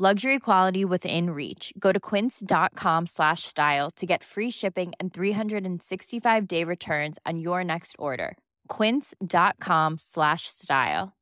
Luxury 0.00 0.38
quality 0.38 0.84
within 0.84 1.30
reach. 1.30 1.72
Go 1.76 1.90
to 1.90 1.98
quince.com 1.98 3.06
slash 3.06 3.42
style 3.42 3.90
to 3.96 4.06
get 4.06 4.22
free 4.22 4.48
shipping 4.48 4.92
and 5.00 5.12
365 5.12 6.46
day 6.46 6.62
returns 6.62 7.18
on 7.26 7.40
your 7.40 7.64
next 7.64 7.96
order. 7.98 8.36
Quince.com 8.68 9.96
slash 9.98 10.42
style. 10.46 11.14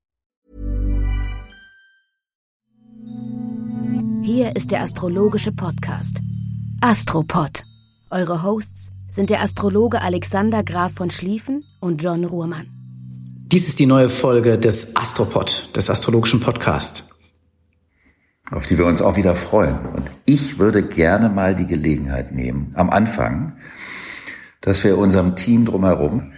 Hier 4.23 4.55
ist 4.55 4.71
der 4.71 4.83
astrologische 4.83 5.53
Podcast. 5.53 6.21
Astropod. 6.83 7.63
Eure 8.11 8.43
Hosts 8.43 8.91
sind 9.15 9.31
der 9.31 9.41
Astrologe 9.41 10.03
Alexander 10.03 10.63
Graf 10.63 10.93
von 10.93 11.09
Schlieffen 11.09 11.65
und 11.81 12.03
John 12.03 12.27
Ruhrmann. 12.27 12.67
Dies 13.51 13.69
ist 13.69 13.79
die 13.79 13.87
neue 13.87 14.11
Folge 14.11 14.59
des 14.59 14.95
Astropod, 14.97 15.71
des 15.75 15.89
astrologischen 15.89 16.41
Podcasts. 16.41 17.05
Auf 18.51 18.67
die 18.67 18.79
wir 18.79 18.87
uns 18.87 19.03
auch 19.03 19.17
wieder 19.17 19.35
freuen. 19.35 19.79
Und 19.95 20.11
ich 20.25 20.59
würde 20.59 20.83
gerne 20.83 21.29
mal 21.29 21.55
die 21.55 21.67
Gelegenheit 21.67 22.33
nehmen, 22.33 22.71
am 22.75 22.91
Anfang, 22.91 23.57
dass 24.61 24.85
wir 24.85 24.99
unserem 24.99 25.37
Team 25.37 25.65
drumherum 25.65 26.33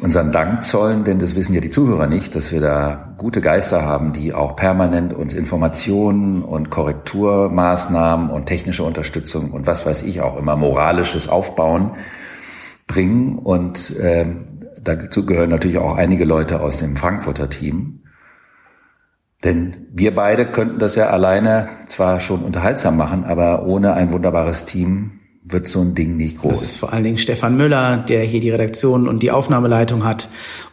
unseren 0.00 0.30
Dank 0.30 0.62
zollen, 0.62 1.04
denn 1.04 1.18
das 1.18 1.36
wissen 1.36 1.54
ja 1.54 1.60
die 1.60 1.70
Zuhörer 1.70 2.06
nicht, 2.06 2.34
dass 2.34 2.52
wir 2.52 2.60
da 2.60 3.14
gute 3.16 3.40
Geister 3.40 3.82
haben, 3.82 4.12
die 4.12 4.34
auch 4.34 4.54
permanent 4.54 5.14
uns 5.14 5.32
Informationen 5.32 6.42
und 6.42 6.68
Korrekturmaßnahmen 6.70 8.30
und 8.30 8.46
technische 8.46 8.84
Unterstützung 8.84 9.52
und 9.52 9.66
was 9.66 9.86
weiß 9.86 10.02
ich 10.02 10.20
auch 10.20 10.38
immer 10.38 10.56
moralisches 10.56 11.28
Aufbauen 11.28 11.92
bringen. 12.86 13.38
Und 13.38 13.96
ähm, 14.00 14.60
dazu 14.82 15.24
gehören 15.24 15.50
natürlich 15.50 15.78
auch 15.78 15.96
einige 15.96 16.24
Leute 16.24 16.60
aus 16.60 16.78
dem 16.78 16.96
Frankfurter 16.96 17.48
Team. 17.48 18.02
Denn 19.46 19.86
wir 19.94 20.12
beide 20.12 20.44
könnten 20.44 20.80
das 20.80 20.96
ja 20.96 21.06
alleine 21.06 21.68
zwar 21.86 22.18
schon 22.18 22.42
unterhaltsam 22.42 22.96
machen, 22.96 23.22
aber 23.22 23.64
ohne 23.64 23.94
ein 23.94 24.12
wunderbares 24.12 24.64
Team 24.64 25.20
wird 25.44 25.68
so 25.68 25.82
ein 25.82 25.94
Ding 25.94 26.16
nicht 26.16 26.38
groß. 26.38 26.50
Das 26.50 26.62
ist 26.64 26.78
vor 26.78 26.92
allen 26.92 27.04
Dingen 27.04 27.18
Stefan 27.18 27.56
Müller, 27.56 27.98
der 27.98 28.24
hier 28.24 28.40
die 28.40 28.50
Redaktion 28.50 29.06
und 29.06 29.22
die 29.22 29.30
Aufnahmeleitung 29.30 30.04
hat 30.04 30.28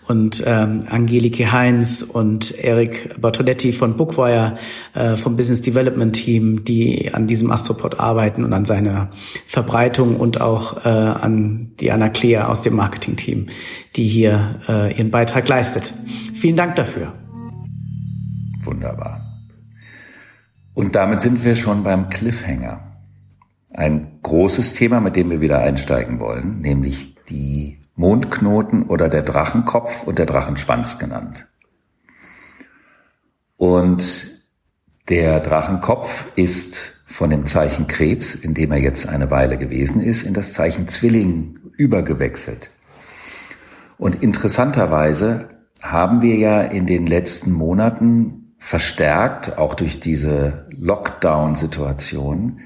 und 0.08 0.44
ähm, 0.48 0.80
Angelike 0.90 1.52
Heinz 1.52 2.02
und 2.02 2.58
Erik 2.58 3.22
Bartoletti 3.22 3.74
von 3.74 3.96
Bookwire 3.96 4.58
äh, 4.96 5.18
vom 5.18 5.36
Business 5.36 5.62
Development 5.62 6.16
Team, 6.16 6.66
die 6.66 7.14
an 7.14 7.28
diesem 7.28 7.52
Astropod 7.52 8.00
arbeiten 8.00 8.44
und 8.44 8.54
an 8.54 8.66
seiner 8.66 9.12
Verbreitung 9.46 10.16
und 10.16 10.42
auch 10.42 10.84
äh, 10.84 10.90
an 10.90 11.74
Diana 11.80 12.10
Clear 12.10 12.50
aus 12.50 12.64
dem 12.64 12.76
Marketing 12.76 13.18
Team, 13.18 13.46
die 13.96 14.08
hier 14.08 14.62
äh, 14.68 14.98
ihren 14.98 15.12
Beitrag 15.12 15.48
leistet. 15.48 15.94
Vielen 16.34 16.58
Dank 16.58 16.76
dafür. 16.76 17.14
Wunderbar. 18.66 19.22
Und 20.74 20.96
damit 20.96 21.22
sind 21.22 21.44
wir 21.44 21.56
schon 21.56 21.84
beim 21.84 22.10
Cliffhanger. 22.10 22.80
Ein 23.74 24.20
großes 24.22 24.74
Thema, 24.74 25.00
mit 25.00 25.16
dem 25.16 25.30
wir 25.30 25.42
wieder 25.42 25.60
einsteigen 25.60 26.20
wollen, 26.20 26.62
nämlich 26.62 27.16
die 27.30 27.80
Mondknoten 27.96 28.84
oder 28.84 29.10
der 29.10 29.22
Drachenkopf 29.22 30.04
und 30.04 30.18
der 30.18 30.26
Drachenschwanz 30.26 30.98
genannt. 30.98 31.48
Und 33.58 34.28
der 35.10 35.40
Drachenkopf 35.40 36.26
ist 36.36 37.04
von 37.06 37.30
dem 37.30 37.46
Zeichen 37.46 37.88
Krebs, 37.88 38.34
in 38.34 38.54
dem 38.54 38.72
er 38.72 38.80
jetzt 38.80 39.08
eine 39.08 39.30
Weile 39.30 39.58
gewesen 39.58 40.02
ist, 40.02 40.24
in 40.24 40.34
das 40.34 40.54
Zeichen 40.54 40.88
Zwilling 40.88 41.60
übergewechselt. 41.78 42.72
Und 43.98 44.24
interessanterweise 44.24 45.50
haben 45.82 46.22
wir 46.22 46.36
ja 46.36 46.62
in 46.62 46.88
den 46.88 47.06
letzten 47.06 47.52
Monaten 47.52 48.43
verstärkt, 48.64 49.58
auch 49.58 49.74
durch 49.74 50.00
diese 50.00 50.68
Lockdown-Situation, 50.70 52.62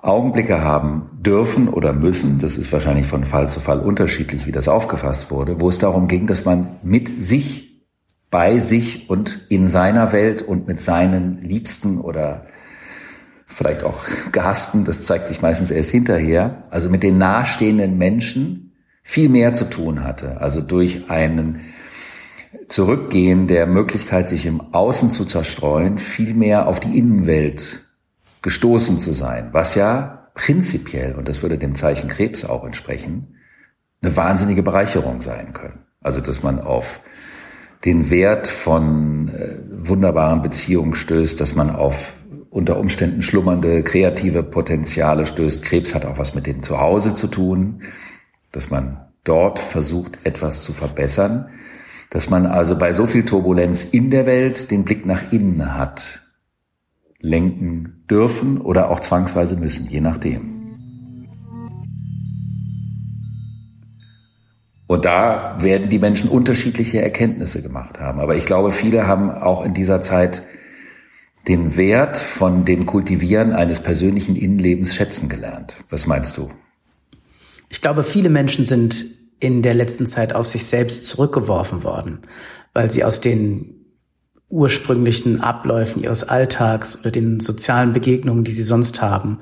Augenblicke 0.00 0.62
haben 0.62 1.10
dürfen 1.20 1.68
oder 1.68 1.92
müssen, 1.92 2.38
das 2.38 2.56
ist 2.56 2.72
wahrscheinlich 2.72 3.06
von 3.06 3.24
Fall 3.24 3.50
zu 3.50 3.58
Fall 3.58 3.80
unterschiedlich, 3.80 4.46
wie 4.46 4.52
das 4.52 4.68
aufgefasst 4.68 5.32
wurde, 5.32 5.60
wo 5.60 5.68
es 5.68 5.78
darum 5.78 6.06
ging, 6.06 6.28
dass 6.28 6.44
man 6.44 6.76
mit 6.84 7.20
sich, 7.20 7.82
bei 8.30 8.60
sich 8.60 9.10
und 9.10 9.46
in 9.48 9.68
seiner 9.68 10.12
Welt 10.12 10.42
und 10.42 10.68
mit 10.68 10.80
seinen 10.80 11.42
Liebsten 11.42 12.00
oder 12.00 12.46
vielleicht 13.46 13.82
auch 13.82 14.04
Gehassten, 14.32 14.84
das 14.84 15.06
zeigt 15.06 15.26
sich 15.26 15.42
meistens 15.42 15.72
erst 15.72 15.90
hinterher, 15.90 16.62
also 16.70 16.88
mit 16.88 17.02
den 17.02 17.18
nahestehenden 17.18 17.98
Menschen 17.98 18.74
viel 19.02 19.28
mehr 19.28 19.54
zu 19.54 19.68
tun 19.68 20.04
hatte. 20.04 20.40
Also 20.40 20.60
durch 20.60 21.10
einen 21.10 21.60
Zurückgehen 22.68 23.46
der 23.46 23.66
Möglichkeit, 23.66 24.28
sich 24.28 24.46
im 24.46 24.60
Außen 24.72 25.10
zu 25.10 25.24
zerstreuen, 25.24 25.98
vielmehr 25.98 26.66
auf 26.66 26.80
die 26.80 26.98
Innenwelt 26.98 27.84
gestoßen 28.42 28.98
zu 28.98 29.12
sein, 29.12 29.48
was 29.52 29.74
ja 29.74 30.28
prinzipiell, 30.34 31.14
und 31.14 31.28
das 31.28 31.42
würde 31.42 31.58
dem 31.58 31.74
Zeichen 31.74 32.08
Krebs 32.08 32.44
auch 32.44 32.64
entsprechen, 32.64 33.36
eine 34.02 34.16
wahnsinnige 34.16 34.62
Bereicherung 34.62 35.22
sein 35.22 35.52
können. 35.52 35.84
Also, 36.02 36.20
dass 36.20 36.42
man 36.42 36.60
auf 36.60 37.00
den 37.84 38.10
Wert 38.10 38.46
von 38.46 39.28
äh, 39.28 39.58
wunderbaren 39.70 40.42
Beziehungen 40.42 40.94
stößt, 40.94 41.40
dass 41.40 41.54
man 41.54 41.70
auf 41.70 42.14
unter 42.50 42.78
Umständen 42.78 43.22
schlummernde 43.22 43.82
kreative 43.82 44.42
Potenziale 44.42 45.26
stößt. 45.26 45.64
Krebs 45.64 45.94
hat 45.94 46.04
auch 46.04 46.18
was 46.18 46.34
mit 46.34 46.46
dem 46.46 46.62
Zuhause 46.62 47.14
zu 47.14 47.26
tun, 47.26 47.82
dass 48.52 48.70
man 48.70 49.00
dort 49.24 49.58
versucht, 49.58 50.18
etwas 50.24 50.62
zu 50.62 50.72
verbessern 50.72 51.48
dass 52.14 52.30
man 52.30 52.46
also 52.46 52.78
bei 52.78 52.92
so 52.92 53.06
viel 53.06 53.24
Turbulenz 53.24 53.82
in 53.82 54.08
der 54.08 54.24
Welt 54.24 54.70
den 54.70 54.84
Blick 54.84 55.04
nach 55.04 55.32
innen 55.32 55.76
hat, 55.76 56.22
lenken 57.18 58.04
dürfen 58.08 58.60
oder 58.60 58.88
auch 58.88 59.00
zwangsweise 59.00 59.56
müssen, 59.56 59.88
je 59.90 60.00
nachdem. 60.00 60.76
Und 64.86 65.04
da 65.04 65.56
werden 65.58 65.88
die 65.88 65.98
Menschen 65.98 66.30
unterschiedliche 66.30 67.02
Erkenntnisse 67.02 67.62
gemacht 67.62 67.98
haben. 67.98 68.20
Aber 68.20 68.36
ich 68.36 68.46
glaube, 68.46 68.70
viele 68.70 69.08
haben 69.08 69.32
auch 69.32 69.64
in 69.64 69.74
dieser 69.74 70.00
Zeit 70.00 70.44
den 71.48 71.76
Wert 71.76 72.16
von 72.16 72.64
dem 72.64 72.86
Kultivieren 72.86 73.52
eines 73.52 73.80
persönlichen 73.80 74.36
Innenlebens 74.36 74.94
schätzen 74.94 75.28
gelernt. 75.28 75.78
Was 75.90 76.06
meinst 76.06 76.36
du? 76.36 76.48
Ich 77.70 77.80
glaube, 77.80 78.04
viele 78.04 78.30
Menschen 78.30 78.66
sind 78.66 79.04
in 79.40 79.62
der 79.62 79.74
letzten 79.74 80.06
Zeit 80.06 80.34
auf 80.34 80.46
sich 80.46 80.66
selbst 80.66 81.06
zurückgeworfen 81.06 81.84
worden, 81.84 82.20
weil 82.72 82.90
sie 82.90 83.04
aus 83.04 83.20
den 83.20 83.74
ursprünglichen 84.48 85.40
Abläufen 85.40 86.02
ihres 86.02 86.22
Alltags 86.24 87.00
oder 87.00 87.10
den 87.10 87.40
sozialen 87.40 87.92
Begegnungen, 87.92 88.44
die 88.44 88.52
sie 88.52 88.62
sonst 88.62 89.02
haben, 89.02 89.40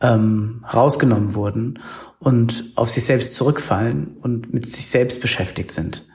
ähm, 0.00 0.64
rausgenommen 0.72 1.34
wurden 1.34 1.78
und 2.18 2.72
auf 2.74 2.88
sich 2.88 3.04
selbst 3.04 3.34
zurückfallen 3.34 4.16
und 4.20 4.52
mit 4.52 4.66
sich 4.66 4.86
selbst 4.86 5.20
beschäftigt 5.20 5.70
sind. 5.70 6.06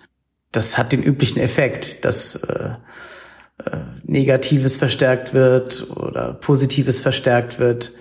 Das 0.52 0.78
hat 0.78 0.92
den 0.92 1.04
üblichen 1.04 1.40
Effekt, 1.40 2.06
dass 2.06 2.36
äh, 2.36 2.72
äh, 3.66 3.78
Negatives 4.04 4.76
verstärkt 4.76 5.34
wird 5.34 5.90
oder 5.90 6.34
Positives 6.34 7.02
verstärkt 7.02 7.60
wird. 7.60 7.94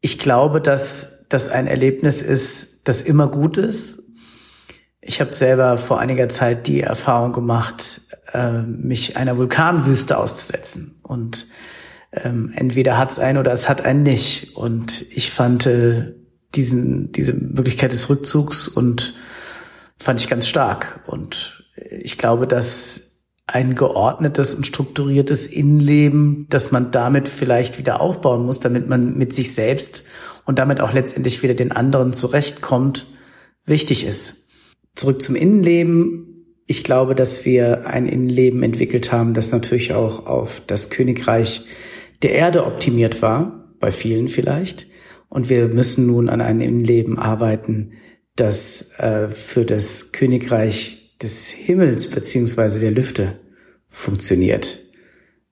Ich 0.00 0.18
glaube, 0.18 0.60
dass 0.60 1.26
das 1.28 1.48
ein 1.48 1.66
Erlebnis 1.66 2.22
ist, 2.22 2.88
das 2.88 3.02
immer 3.02 3.28
gut 3.28 3.56
ist 3.56 4.02
ich 5.06 5.20
habe 5.20 5.34
selber 5.34 5.78
vor 5.78 6.00
einiger 6.00 6.28
Zeit 6.28 6.66
die 6.66 6.80
Erfahrung 6.80 7.32
gemacht, 7.32 8.00
äh, 8.32 8.62
mich 8.62 9.16
einer 9.16 9.36
Vulkanwüste 9.36 10.18
auszusetzen. 10.18 10.98
Und 11.02 11.46
ähm, 12.12 12.52
entweder 12.54 12.98
hat 12.98 13.12
es 13.12 13.18
einen 13.18 13.38
oder 13.38 13.52
es 13.52 13.68
hat 13.68 13.84
einen 13.84 14.02
nicht. 14.02 14.56
Und 14.56 15.02
ich 15.10 15.30
fand 15.30 15.66
äh, 15.66 16.14
diesen, 16.54 17.12
diese 17.12 17.34
Möglichkeit 17.34 17.92
des 17.92 18.10
Rückzugs 18.10 18.66
und 18.66 19.14
fand 19.96 20.20
ich 20.20 20.28
ganz 20.28 20.48
stark. 20.48 21.00
Und 21.06 21.64
ich 21.76 22.18
glaube, 22.18 22.48
dass 22.48 23.02
ein 23.46 23.76
geordnetes 23.76 24.54
und 24.54 24.66
strukturiertes 24.66 25.46
Innenleben, 25.46 26.48
dass 26.48 26.72
man 26.72 26.90
damit 26.90 27.28
vielleicht 27.28 27.78
wieder 27.78 28.00
aufbauen 28.00 28.44
muss, 28.44 28.58
damit 28.58 28.88
man 28.88 29.16
mit 29.16 29.32
sich 29.32 29.54
selbst 29.54 30.04
und 30.44 30.58
damit 30.58 30.80
auch 30.80 30.92
letztendlich 30.92 31.44
wieder 31.44 31.54
den 31.54 31.70
anderen 31.70 32.12
zurechtkommt, 32.12 33.06
wichtig 33.64 34.04
ist. 34.04 34.45
Zurück 34.96 35.22
zum 35.22 35.36
Innenleben. 35.36 36.62
Ich 36.66 36.82
glaube, 36.82 37.14
dass 37.14 37.44
wir 37.44 37.86
ein 37.86 38.06
Innenleben 38.06 38.62
entwickelt 38.62 39.12
haben, 39.12 39.34
das 39.34 39.52
natürlich 39.52 39.94
auch 39.94 40.26
auf 40.26 40.60
das 40.66 40.90
Königreich 40.90 41.64
der 42.22 42.32
Erde 42.32 42.66
optimiert 42.66 43.22
war, 43.22 43.72
bei 43.78 43.92
vielen 43.92 44.28
vielleicht. 44.28 44.88
Und 45.28 45.48
wir 45.48 45.68
müssen 45.68 46.06
nun 46.06 46.28
an 46.28 46.40
einem 46.40 46.60
Innenleben 46.60 47.18
arbeiten, 47.18 47.92
das 48.34 48.98
äh, 48.98 49.28
für 49.28 49.64
das 49.64 50.12
Königreich 50.12 51.16
des 51.22 51.50
Himmels 51.50 52.08
beziehungsweise 52.08 52.80
der 52.80 52.90
Lüfte 52.90 53.40
funktioniert, 53.86 54.78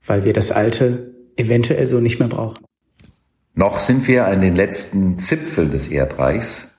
weil 0.07 0.25
wir 0.25 0.33
das 0.33 0.53
Alte 0.53 1.15
eventuell 1.37 1.87
so 1.87 2.01
nicht 2.01 2.19
mehr 2.19 2.29
brauchen. 2.29 2.65
Noch 3.55 3.81
sind 3.81 4.07
wir 4.09 4.27
an 4.27 4.41
den 4.41 4.55
letzten 4.55 5.19
Zipfel 5.19 5.69
des 5.71 5.89
Erdreichs, 5.89 6.74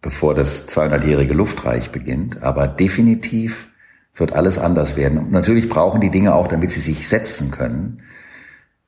bevor 0.00 0.34
das 0.34 0.68
200-jährige 0.68 1.34
Luftreich 1.34 1.90
beginnt, 1.90 2.42
aber 2.42 2.68
definitiv 2.68 3.68
wird 4.14 4.32
alles 4.32 4.58
anders 4.58 4.96
werden. 4.96 5.18
Und 5.18 5.30
natürlich 5.30 5.68
brauchen 5.68 6.00
die 6.00 6.10
Dinge 6.10 6.34
auch, 6.34 6.48
damit 6.48 6.72
sie 6.72 6.80
sich 6.80 7.08
setzen 7.08 7.50
können, 7.50 8.02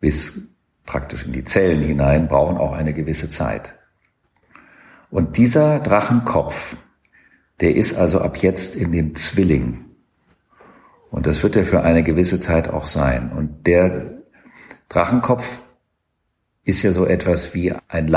bis 0.01 0.49
praktisch 0.87 1.25
in 1.27 1.33
die 1.33 1.45
Zellen 1.45 1.83
hinein, 1.83 2.29
brauchen 2.29 2.57
auch 2.57 2.73
eine 2.73 2.95
gewisse 2.95 3.31
Zeit. 3.31 3.75
Und 5.11 5.37
dieser 5.37 5.81
Drachenkopf, 5.81 6.77
der 7.61 7.77
ist 7.77 7.95
also 7.95 8.21
ab 8.21 8.37
jetzt 8.39 8.77
in 8.77 8.93
dem 8.93 9.15
Zwilling. 9.15 9.85
Und 11.11 11.27
das 11.27 11.43
wird 11.43 11.57
er 11.57 11.65
für 11.65 11.83
eine 11.83 12.03
gewisse 12.03 12.41
Zeit 12.41 12.69
auch 12.69 12.87
sein. 12.87 13.33
Und 13.33 13.67
der 13.67 14.23
Drachenkopf 14.89 15.61
ist 16.65 16.83
ja 16.83 16.93
so 16.93 17.07
etwas 17.07 17.55
wie 17.55 17.73
ein 17.89 18.09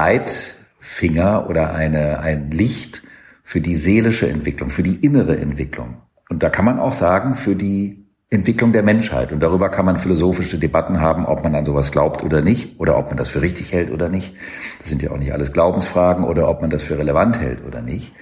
Leitfinger 0.83 1.49
oder 1.49 1.73
eine, 1.73 2.19
ein 2.19 2.51
Licht 2.51 3.03
für 3.41 3.61
die 3.61 3.75
seelische 3.75 4.29
Entwicklung, 4.29 4.69
für 4.69 4.83
die 4.83 4.95
innere 4.95 5.37
Entwicklung. 5.37 6.01
Und 6.29 6.43
da 6.43 6.49
kann 6.49 6.65
man 6.65 6.79
auch 6.79 6.93
sagen, 6.93 7.35
für 7.35 7.55
die 7.55 8.05
Entwicklung 8.29 8.73
der 8.73 8.83
Menschheit. 8.83 9.31
Und 9.31 9.39
darüber 9.41 9.69
kann 9.69 9.85
man 9.85 9.97
philosophische 9.97 10.57
Debatten 10.57 10.99
haben, 10.99 11.25
ob 11.25 11.43
man 11.43 11.55
an 11.55 11.65
sowas 11.65 11.91
glaubt 11.91 12.23
oder 12.23 12.41
nicht, 12.41 12.79
oder 12.79 12.97
ob 12.97 13.07
man 13.07 13.17
das 13.17 13.29
für 13.29 13.41
richtig 13.41 13.71
hält 13.71 13.91
oder 13.91 14.09
nicht. 14.09 14.35
Das 14.79 14.89
sind 14.89 15.01
ja 15.03 15.11
auch 15.11 15.17
nicht 15.17 15.33
alles 15.33 15.53
Glaubensfragen, 15.53 16.23
oder 16.23 16.49
ob 16.49 16.61
man 16.61 16.69
das 16.69 16.83
für 16.83 16.97
relevant 16.97 17.39
hält 17.39 17.63
oder 17.65 17.81
nicht. 17.81 18.13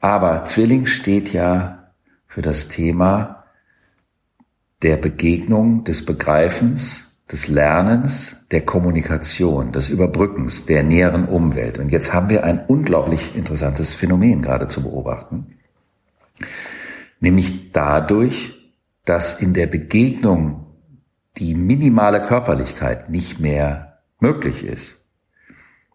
Aber 0.00 0.44
Zwilling 0.44 0.86
steht 0.86 1.32
ja 1.32 1.92
für 2.26 2.42
das 2.42 2.68
Thema 2.68 3.44
der 4.82 4.96
Begegnung, 4.96 5.84
des 5.84 6.04
Begreifens, 6.04 7.13
des 7.30 7.48
Lernens, 7.48 8.46
der 8.50 8.62
Kommunikation, 8.62 9.72
des 9.72 9.88
Überbrückens 9.88 10.66
der 10.66 10.82
näheren 10.82 11.26
Umwelt. 11.26 11.78
Und 11.78 11.90
jetzt 11.90 12.12
haben 12.12 12.28
wir 12.28 12.44
ein 12.44 12.64
unglaublich 12.66 13.34
interessantes 13.34 13.94
Phänomen 13.94 14.42
gerade 14.42 14.68
zu 14.68 14.82
beobachten. 14.82 15.58
Nämlich 17.20 17.72
dadurch, 17.72 18.74
dass 19.04 19.40
in 19.40 19.54
der 19.54 19.66
Begegnung 19.66 20.66
die 21.38 21.54
minimale 21.54 22.20
Körperlichkeit 22.20 23.08
nicht 23.08 23.40
mehr 23.40 23.98
möglich 24.20 24.64
ist, 24.64 25.06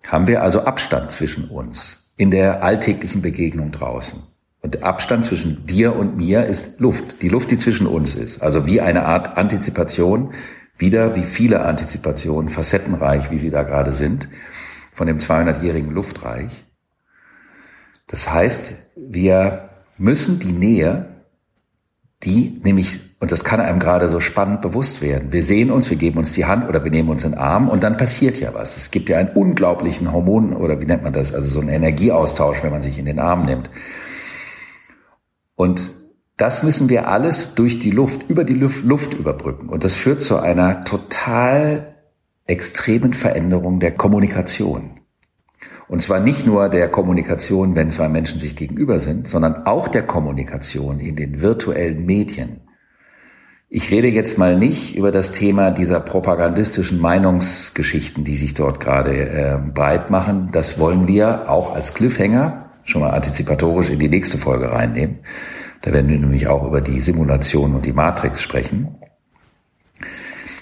haben 0.07 0.27
wir 0.27 0.41
also 0.41 0.61
Abstand 0.61 1.11
zwischen 1.11 1.49
uns 1.49 2.11
in 2.17 2.31
der 2.31 2.63
alltäglichen 2.63 3.21
Begegnung 3.21 3.71
draußen. 3.71 4.23
Und 4.61 4.73
der 4.73 4.83
Abstand 4.83 5.23
zwischen 5.23 5.65
dir 5.65 5.95
und 5.95 6.17
mir 6.17 6.45
ist 6.45 6.79
Luft, 6.79 7.21
die 7.21 7.29
Luft, 7.29 7.49
die 7.51 7.57
zwischen 7.57 7.87
uns 7.87 8.15
ist. 8.15 8.41
Also 8.41 8.65
wie 8.65 8.81
eine 8.81 9.05
Art 9.05 9.37
Antizipation, 9.37 10.33
wieder 10.79 11.15
wie 11.15 11.25
viele 11.25 11.65
Antizipationen, 11.65 12.49
facettenreich, 12.49 13.31
wie 13.31 13.37
sie 13.37 13.51
da 13.51 13.63
gerade 13.63 13.93
sind, 13.93 14.27
von 14.93 15.07
dem 15.07 15.17
200-jährigen 15.17 15.91
Luftreich. 15.91 16.65
Das 18.07 18.31
heißt, 18.31 18.73
wir 18.95 19.69
müssen 19.97 20.39
die 20.39 20.51
Nähe 20.51 21.09
die 22.23 22.59
nämlich, 22.63 22.99
und 23.21 23.31
das 23.31 23.45
kann 23.45 23.61
einem 23.61 23.79
gerade 23.79 24.09
so 24.09 24.19
spannend 24.19 24.61
bewusst 24.61 25.01
werden, 25.01 25.31
wir 25.31 25.43
sehen 25.43 25.71
uns, 25.71 25.89
wir 25.89 25.97
geben 25.97 26.17
uns 26.17 26.33
die 26.33 26.45
Hand 26.45 26.67
oder 26.67 26.83
wir 26.83 26.91
nehmen 26.91 27.09
uns 27.09 27.23
in 27.23 27.31
den 27.31 27.39
Arm 27.39 27.69
und 27.69 27.81
dann 27.81 27.95
passiert 27.95 28.39
ja 28.39 28.53
was. 28.53 28.75
Es 28.75 28.91
gibt 28.91 29.07
ja 29.07 29.17
einen 29.17 29.29
unglaublichen 29.29 30.11
Hormon 30.11 30.53
oder 30.53 30.81
wie 30.81 30.85
nennt 30.85 31.03
man 31.03 31.13
das, 31.13 31.33
also 31.33 31.47
so 31.47 31.61
einen 31.61 31.69
Energieaustausch, 31.69 32.61
wenn 32.61 32.71
man 32.71 32.81
sich 32.81 32.99
in 32.99 33.05
den 33.05 33.19
Arm 33.19 33.43
nimmt. 33.43 33.69
Und 35.55 35.91
das 36.39 36.63
müssen 36.63 36.87
wir 36.87 37.09
alles 37.09 37.53
durch 37.53 37.79
die 37.79 37.91
Luft, 37.91 38.29
über 38.29 38.45
die 38.45 38.53
Luft, 38.53 38.85
Luft 38.85 39.13
überbrücken. 39.13 39.67
Und 39.67 39.83
das 39.83 39.95
führt 39.95 40.21
zu 40.21 40.37
einer 40.37 40.85
total 40.85 41.95
extremen 42.47 43.11
Veränderung 43.11 43.81
der 43.81 43.91
Kommunikation. 43.91 44.91
Und 45.89 46.01
zwar 46.01 46.21
nicht 46.21 46.47
nur 46.47 46.69
der 46.69 46.87
Kommunikation, 46.87 47.75
wenn 47.75 47.91
zwei 47.91 48.07
Menschen 48.07 48.39
sich 48.39 48.55
gegenüber 48.55 48.99
sind, 48.99 49.27
sondern 49.27 49.65
auch 49.65 49.89
der 49.89 50.03
Kommunikation 50.03 51.01
in 51.01 51.17
den 51.17 51.41
virtuellen 51.41 52.05
Medien. 52.05 52.61
Ich 53.67 53.91
rede 53.91 54.07
jetzt 54.07 54.37
mal 54.37 54.57
nicht 54.57 54.95
über 54.95 55.11
das 55.11 55.33
Thema 55.33 55.71
dieser 55.71 55.99
propagandistischen 55.99 57.01
Meinungsgeschichten, 57.01 58.23
die 58.23 58.37
sich 58.37 58.53
dort 58.53 58.79
gerade 58.79 59.11
äh, 59.11 59.57
breit 59.73 60.09
machen. 60.09 60.49
Das 60.53 60.79
wollen 60.79 61.09
wir 61.09 61.49
auch 61.49 61.75
als 61.75 61.93
Cliffhanger 61.95 62.69
schon 62.85 63.01
mal 63.01 63.09
antizipatorisch 63.09 63.89
in 63.89 63.99
die 63.99 64.09
nächste 64.09 64.37
Folge 64.37 64.71
reinnehmen. 64.71 65.19
Da 65.81 65.93
werden 65.93 66.09
wir 66.09 66.19
nämlich 66.19 66.47
auch 66.47 66.65
über 66.65 66.81
die 66.81 66.99
Simulation 66.99 67.75
und 67.75 67.85
die 67.85 67.93
Matrix 67.93 68.41
sprechen. 68.41 68.95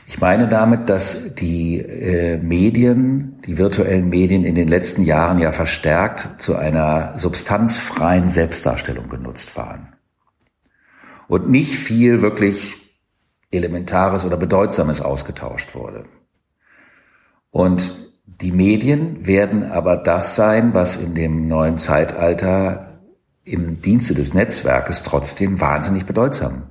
Ich 0.08 0.22
meine 0.22 0.48
damit, 0.48 0.90
dass 0.90 1.36
die 1.36 1.80
äh, 1.80 2.38
Medien, 2.38 3.42
die 3.46 3.58
virtuellen 3.58 4.08
Medien 4.08 4.46
in 4.46 4.56
den 4.56 4.70
letzten 4.70 5.04
Jahren 5.04 5.38
ja 5.40 5.52
verstärkt 5.52 6.42
zu 6.42 6.56
einer 6.56 7.18
substanzfreien 7.18 8.30
Selbstdarstellung 8.30 9.10
genutzt 9.10 9.58
waren. 9.58 9.90
Und 11.28 11.50
nicht 11.50 11.76
viel 11.76 12.22
wirklich 12.22 12.78
Elementares 13.52 14.24
oder 14.24 14.38
Bedeutsames 14.38 15.02
ausgetauscht 15.02 15.76
wurde. 15.76 16.06
Und 17.52 18.08
die 18.26 18.52
Medien 18.52 19.26
werden 19.26 19.64
aber 19.64 19.98
das 19.98 20.36
sein, 20.36 20.74
was 20.74 20.96
in 20.96 21.16
dem 21.16 21.48
neuen 21.48 21.78
Zeitalter 21.78 22.87
im 23.48 23.82
Dienste 23.82 24.14
des 24.14 24.34
Netzwerkes 24.34 25.04
trotzdem 25.04 25.60
wahnsinnig 25.62 26.06
bedeutsam 26.06 26.64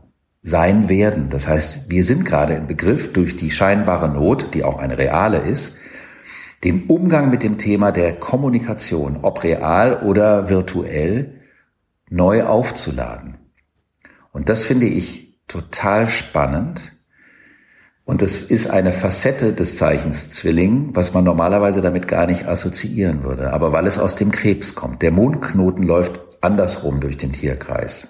sein 0.43 0.89
werden. 0.89 1.29
Das 1.29 1.49
heißt, 1.49 1.91
wir 1.91 2.05
sind 2.05 2.25
gerade 2.25 2.55
im 2.55 2.67
Begriff, 2.67 3.13
durch 3.13 3.35
die 3.35 3.51
scheinbare 3.51 4.09
Not, 4.09 4.55
die 4.55 4.63
auch 4.63 4.79
eine 4.79 4.99
reale 4.99 5.39
ist, 5.39 5.77
den 6.63 6.85
Umgang 6.87 7.31
mit 7.31 7.43
dem 7.43 7.59
Thema 7.59 7.93
der 7.93 8.15
Kommunikation, 8.15 9.19
ob 9.23 9.43
real 9.43 10.03
oder 10.03 10.49
virtuell, 10.49 11.41
neu 12.09 12.45
aufzuladen. 12.45 13.39
Und 14.33 14.49
das 14.49 14.63
finde 14.63 14.87
ich 14.87 15.41
total 15.49 16.07
spannend. 16.09 16.93
Und 18.05 18.23
das 18.23 18.37
ist 18.37 18.71
eine 18.71 18.93
Facette 18.93 19.53
des 19.53 19.77
Zeichens 19.77 20.31
Zwilling, 20.31 20.91
was 20.95 21.13
man 21.13 21.25
normalerweise 21.25 21.81
damit 21.81 22.07
gar 22.07 22.27
nicht 22.27 22.47
assoziieren 22.47 23.25
würde. 23.25 23.53
Aber 23.53 23.73
weil 23.73 23.87
es 23.87 23.99
aus 23.99 24.15
dem 24.15 24.31
Krebs 24.31 24.77
kommt. 24.77 25.03
Der 25.03 25.11
Mondknoten 25.11 25.83
läuft 25.83 26.21
andersrum 26.47 27.01
durch 27.01 27.19
den 27.19 27.33
Tierkreis. 27.33 28.09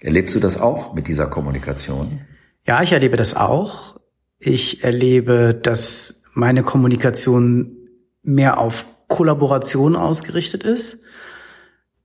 Erlebst 0.00 0.34
du 0.34 0.40
das 0.40 0.60
auch 0.60 0.94
mit 0.94 1.06
dieser 1.06 1.26
Kommunikation? 1.26 2.20
Ja, 2.66 2.82
ich 2.82 2.92
erlebe 2.92 3.16
das 3.16 3.36
auch. 3.36 3.96
Ich 4.38 4.82
erlebe, 4.82 5.54
dass 5.54 6.22
meine 6.34 6.62
Kommunikation 6.62 7.76
mehr 8.22 8.58
auf 8.58 8.86
Kollaboration 9.08 9.94
ausgerichtet 9.96 10.64
ist. 10.64 11.00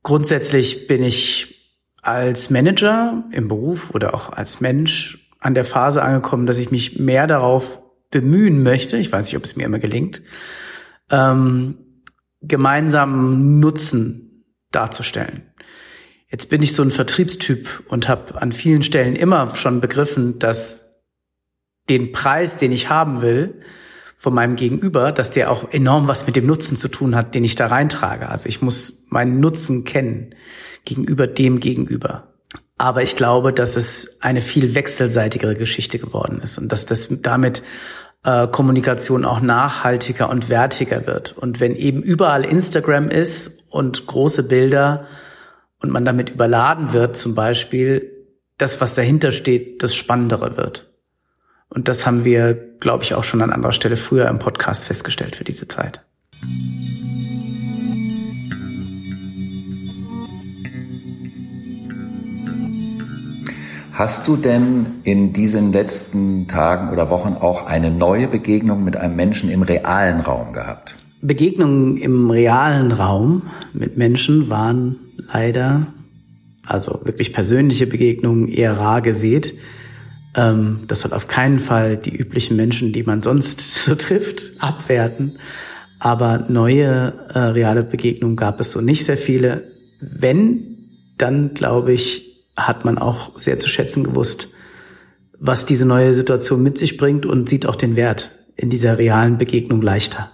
Grundsätzlich 0.03 0.88
bin 0.88 1.03
ich 1.03 1.75
als 2.01 2.50
Manager 2.50 3.23
im 3.31 3.47
Beruf 3.47 3.91
oder 3.93 4.13
auch 4.13 4.31
als 4.31 4.61
Mensch 4.61 5.29
an 5.39 5.53
der 5.53 5.65
Phase 5.65 6.01
angekommen, 6.01 6.45
dass 6.45 6.59
ich 6.59 6.71
mich 6.71 7.00
mehr 7.00 7.27
darauf 7.27 7.81
bemühen 8.11 8.61
möchte, 8.61 8.97
ich 8.97 9.11
weiß 9.11 9.25
nicht, 9.25 9.38
ob 9.38 9.45
es 9.45 9.55
mir 9.55 9.65
immer 9.65 9.79
gelingt, 9.79 10.21
ähm, 11.09 11.77
gemeinsamen 12.41 13.59
Nutzen 13.59 14.30
darzustellen. 14.71 15.43
Jetzt 16.29 16.49
bin 16.49 16.63
ich 16.63 16.73
so 16.73 16.81
ein 16.81 16.91
Vertriebstyp 16.91 17.83
und 17.89 18.07
habe 18.07 18.41
an 18.41 18.51
vielen 18.51 18.83
Stellen 18.83 19.15
immer 19.15 19.53
schon 19.55 19.81
begriffen, 19.81 20.39
dass 20.39 21.01
den 21.89 22.13
Preis, 22.13 22.57
den 22.57 22.71
ich 22.71 22.89
haben 22.89 23.21
will, 23.21 23.59
von 24.15 24.33
meinem 24.33 24.55
Gegenüber, 24.55 25.11
dass 25.11 25.31
der 25.31 25.51
auch 25.51 25.71
enorm 25.71 26.07
was 26.07 26.27
mit 26.27 26.35
dem 26.35 26.45
Nutzen 26.45 26.77
zu 26.77 26.87
tun 26.87 27.15
hat, 27.15 27.33
den 27.33 27.43
ich 27.43 27.55
da 27.55 27.65
reintrage. 27.65 28.29
Also 28.29 28.47
ich 28.47 28.61
muss 28.61 29.05
meinen 29.09 29.39
Nutzen 29.39 29.83
kennen 29.83 30.35
gegenüber 30.85 31.27
dem 31.27 31.59
Gegenüber. 31.59 32.31
Aber 32.77 33.03
ich 33.03 33.15
glaube, 33.15 33.51
dass 33.51 33.75
es 33.75 34.21
eine 34.21 34.41
viel 34.41 34.73
wechselseitigere 34.73 35.55
Geschichte 35.55 35.99
geworden 35.99 36.39
ist 36.41 36.57
und 36.57 36.71
dass 36.71 36.85
das 36.85 37.09
damit 37.21 37.63
äh, 38.23 38.47
Kommunikation 38.47 39.25
auch 39.25 39.41
nachhaltiger 39.41 40.29
und 40.29 40.49
wertiger 40.49 41.07
wird. 41.07 41.37
Und 41.37 41.59
wenn 41.59 41.75
eben 41.75 42.01
überall 42.01 42.45
Instagram 42.45 43.09
ist 43.09 43.63
und 43.69 44.05
große 44.05 44.43
Bilder, 44.43 45.07
und 45.81 45.91
man 45.91 46.05
damit 46.05 46.29
überladen 46.29 46.93
wird, 46.93 47.17
zum 47.17 47.35
Beispiel, 47.35 48.11
das, 48.57 48.79
was 48.79 48.93
dahinter 48.93 49.31
steht, 49.31 49.81
das 49.83 49.95
Spannendere 49.95 50.55
wird. 50.55 50.87
Und 51.69 51.87
das 51.87 52.05
haben 52.05 52.23
wir, 52.23 52.53
glaube 52.53 53.03
ich, 53.03 53.15
auch 53.15 53.23
schon 53.23 53.41
an 53.41 53.51
anderer 53.51 53.73
Stelle 53.73 53.97
früher 53.97 54.27
im 54.27 54.39
Podcast 54.39 54.83
festgestellt 54.83 55.35
für 55.35 55.43
diese 55.43 55.67
Zeit. 55.67 56.01
Hast 63.93 64.27
du 64.27 64.38
denn 64.38 64.86
in 65.03 65.33
diesen 65.33 65.74
letzten 65.74 66.48
Tagen 66.48 66.91
oder 66.93 67.10
Wochen 67.10 67.33
auch 67.33 67.67
eine 67.67 67.91
neue 67.91 68.27
Begegnung 68.27 68.86
mit 68.86 68.95
einem 68.95 69.17
Menschen 69.17 69.51
im 69.51 69.63
realen 69.63 70.21
Raum 70.21 70.53
gehabt? 70.53 70.95
Begegnungen 71.21 71.98
im 71.98 72.31
realen 72.31 72.91
Raum 72.93 73.43
mit 73.74 73.98
Menschen 73.98 74.50
waren 74.50 74.95
leider, 75.31 75.88
also 76.65 77.01
wirklich 77.03 77.33
persönliche 77.33 77.86
Begegnungen, 77.86 78.48
eher 78.48 78.79
rar 78.79 79.01
gesät. 79.01 79.53
Ähm, 80.36 80.79
das 80.88 81.01
soll 81.01 81.13
auf 81.13 81.27
keinen 81.27 81.60
Fall 81.60 81.98
die 81.98 82.15
üblichen 82.15 82.55
Menschen, 82.55 82.93
die 82.93 83.03
man 83.03 83.21
sonst 83.21 83.60
so 83.86 83.95
trifft, 83.95 84.53
abwerten. 84.60 85.33
Aber 86.00 86.45
neue 86.48 87.13
äh, 87.33 87.39
reale 87.39 87.83
Begegnungen 87.83 88.38
gab 88.38 88.60
es 88.62 88.71
so 88.71 88.79
nicht 88.79 89.05
sehr 89.05 89.17
viele. 89.17 89.65
Wenn, 90.00 90.77
dann 91.17 91.53
glaube 91.53 91.93
ich, 91.93 92.30
hat 92.67 92.85
man 92.85 92.97
auch 92.97 93.37
sehr 93.37 93.57
zu 93.57 93.69
schätzen 93.69 94.03
gewusst, 94.03 94.49
was 95.39 95.65
diese 95.65 95.87
neue 95.87 96.13
Situation 96.13 96.61
mit 96.61 96.77
sich 96.77 96.97
bringt 96.97 97.25
und 97.25 97.49
sieht 97.49 97.65
auch 97.65 97.75
den 97.75 97.95
Wert 97.95 98.31
in 98.55 98.69
dieser 98.69 98.97
realen 98.97 99.37
Begegnung 99.37 99.81
leichter. 99.81 100.31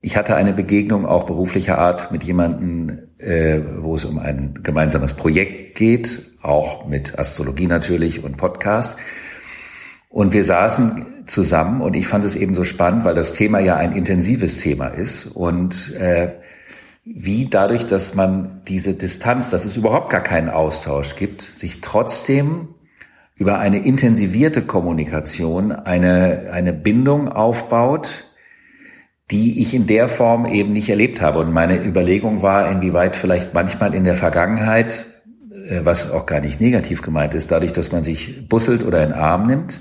Ich 0.00 0.16
hatte 0.16 0.36
eine 0.36 0.52
Begegnung 0.52 1.06
auch 1.06 1.24
beruflicher 1.24 1.78
Art 1.78 2.12
mit 2.12 2.22
jemandem, 2.22 2.98
äh, 3.18 3.60
wo 3.80 3.96
es 3.96 4.04
um 4.04 4.18
ein 4.18 4.60
gemeinsames 4.62 5.14
Projekt 5.14 5.76
geht, 5.76 6.30
auch 6.40 6.86
mit 6.86 7.18
Astrologie 7.18 7.66
natürlich 7.66 8.22
und 8.22 8.36
Podcast. 8.36 8.98
Und 10.08 10.32
wir 10.32 10.44
saßen 10.44 11.24
zusammen 11.26 11.80
und 11.82 11.94
ich 11.94 12.06
fand 12.06 12.24
es 12.24 12.36
eben 12.36 12.54
so 12.54 12.64
spannend, 12.64 13.04
weil 13.04 13.14
das 13.14 13.32
Thema 13.32 13.58
ja 13.58 13.76
ein 13.76 13.92
intensives 13.92 14.58
Thema 14.58 14.86
ist 14.86 15.26
und 15.26 15.94
äh, 15.96 16.30
wie 17.14 17.46
dadurch, 17.46 17.86
dass 17.86 18.14
man 18.14 18.62
diese 18.68 18.94
Distanz, 18.94 19.50
dass 19.50 19.64
es 19.64 19.76
überhaupt 19.76 20.10
gar 20.10 20.20
keinen 20.20 20.48
Austausch 20.48 21.16
gibt, 21.16 21.42
sich 21.42 21.80
trotzdem 21.80 22.68
über 23.34 23.58
eine 23.58 23.84
intensivierte 23.84 24.62
Kommunikation 24.62 25.72
eine, 25.72 26.50
eine 26.52 26.72
Bindung 26.72 27.28
aufbaut, 27.28 28.24
die 29.30 29.60
ich 29.60 29.74
in 29.74 29.86
der 29.86 30.08
Form 30.08 30.46
eben 30.46 30.72
nicht 30.72 30.88
erlebt 30.88 31.20
habe. 31.20 31.38
Und 31.38 31.52
meine 31.52 31.84
Überlegung 31.84 32.42
war, 32.42 32.70
inwieweit 32.70 33.14
vielleicht 33.14 33.54
manchmal 33.54 33.94
in 33.94 34.04
der 34.04 34.14
Vergangenheit, 34.14 35.06
äh, 35.68 35.80
was 35.84 36.10
auch 36.10 36.26
gar 36.26 36.40
nicht 36.40 36.60
negativ 36.60 37.02
gemeint 37.02 37.34
ist, 37.34 37.50
dadurch, 37.52 37.72
dass 37.72 37.92
man 37.92 38.04
sich 38.04 38.48
busselt 38.48 38.84
oder 38.84 39.02
in 39.02 39.10
den 39.10 39.18
Arm 39.18 39.42
nimmt, 39.44 39.80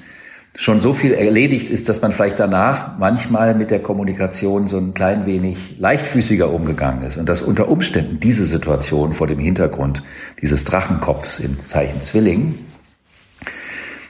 schon 0.60 0.82
so 0.82 0.92
viel 0.94 1.14
erledigt 1.14 1.70
ist, 1.70 1.88
dass 1.88 2.02
man 2.02 2.12
vielleicht 2.12 2.40
danach 2.40 2.98
manchmal 2.98 3.54
mit 3.54 3.70
der 3.70 3.80
Kommunikation 3.80 4.68
so 4.68 4.80
ein 4.80 4.96
klein 4.96 5.28
wenig 5.28 5.78
leichtfüßiger 5.78 6.52
umgegangen 6.52 7.04
ist 7.04 7.18
und 7.18 7.30
dass 7.30 7.44
unter 7.44 7.70
Umständen 7.70 8.20
diese 8.20 8.48
Situation 8.48 9.14
vor 9.14 9.28
dem 9.28 9.38
Hintergrund 9.38 10.02
dieses 10.42 10.66
Drachenkopfs 10.66 11.38
im 11.38 11.60
Zeichen 11.60 12.02
Zwilling, 12.02 12.56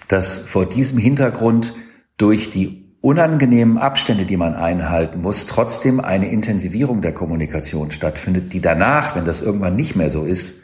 dass 0.07 0.37
vor 0.37 0.65
diesem 0.65 0.97
Hintergrund 0.97 1.73
durch 2.15 2.49
die 2.49 2.95
unangenehmen 3.01 3.77
Abstände, 3.77 4.23
die 4.23 4.37
man 4.37 4.53
einhalten 4.53 5.21
muss, 5.21 5.47
trotzdem 5.47 5.99
eine 5.99 6.31
Intensivierung 6.31 7.01
der 7.01 7.11
Kommunikation 7.11 7.91
stattfindet, 7.91 8.53
die 8.53 8.61
danach, 8.61 9.17
wenn 9.17 9.25
das 9.25 9.41
irgendwann 9.41 9.75
nicht 9.75 9.97
mehr 9.97 10.09
so 10.09 10.23
ist, 10.23 10.61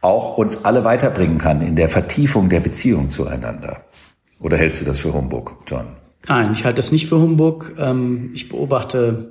auch 0.00 0.38
uns 0.38 0.64
alle 0.64 0.84
weiterbringen 0.84 1.36
kann 1.36 1.60
in 1.60 1.76
der 1.76 1.90
Vertiefung 1.90 2.48
der 2.48 2.60
Beziehung 2.60 3.10
zueinander. 3.10 3.82
Oder 4.40 4.56
hältst 4.56 4.80
du 4.80 4.84
das 4.84 5.00
für 5.00 5.12
Humbug, 5.12 5.56
John? 5.66 5.96
Nein, 6.28 6.52
ich 6.52 6.64
halte 6.64 6.76
das 6.76 6.92
nicht 6.92 7.08
für 7.08 7.20
Humbug. 7.20 7.74
Ähm, 7.78 8.30
ich 8.34 8.48
beobachte 8.48 9.30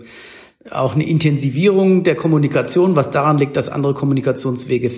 auch 0.70 0.96
eine 0.96 1.08
Intensivierung 1.08 2.04
der 2.04 2.16
Kommunikation, 2.16 2.96
was 2.96 3.12
daran 3.12 3.38
liegt, 3.38 3.56
dass 3.56 3.70
andere 3.70 3.94
Kommunikationswege 3.94 4.92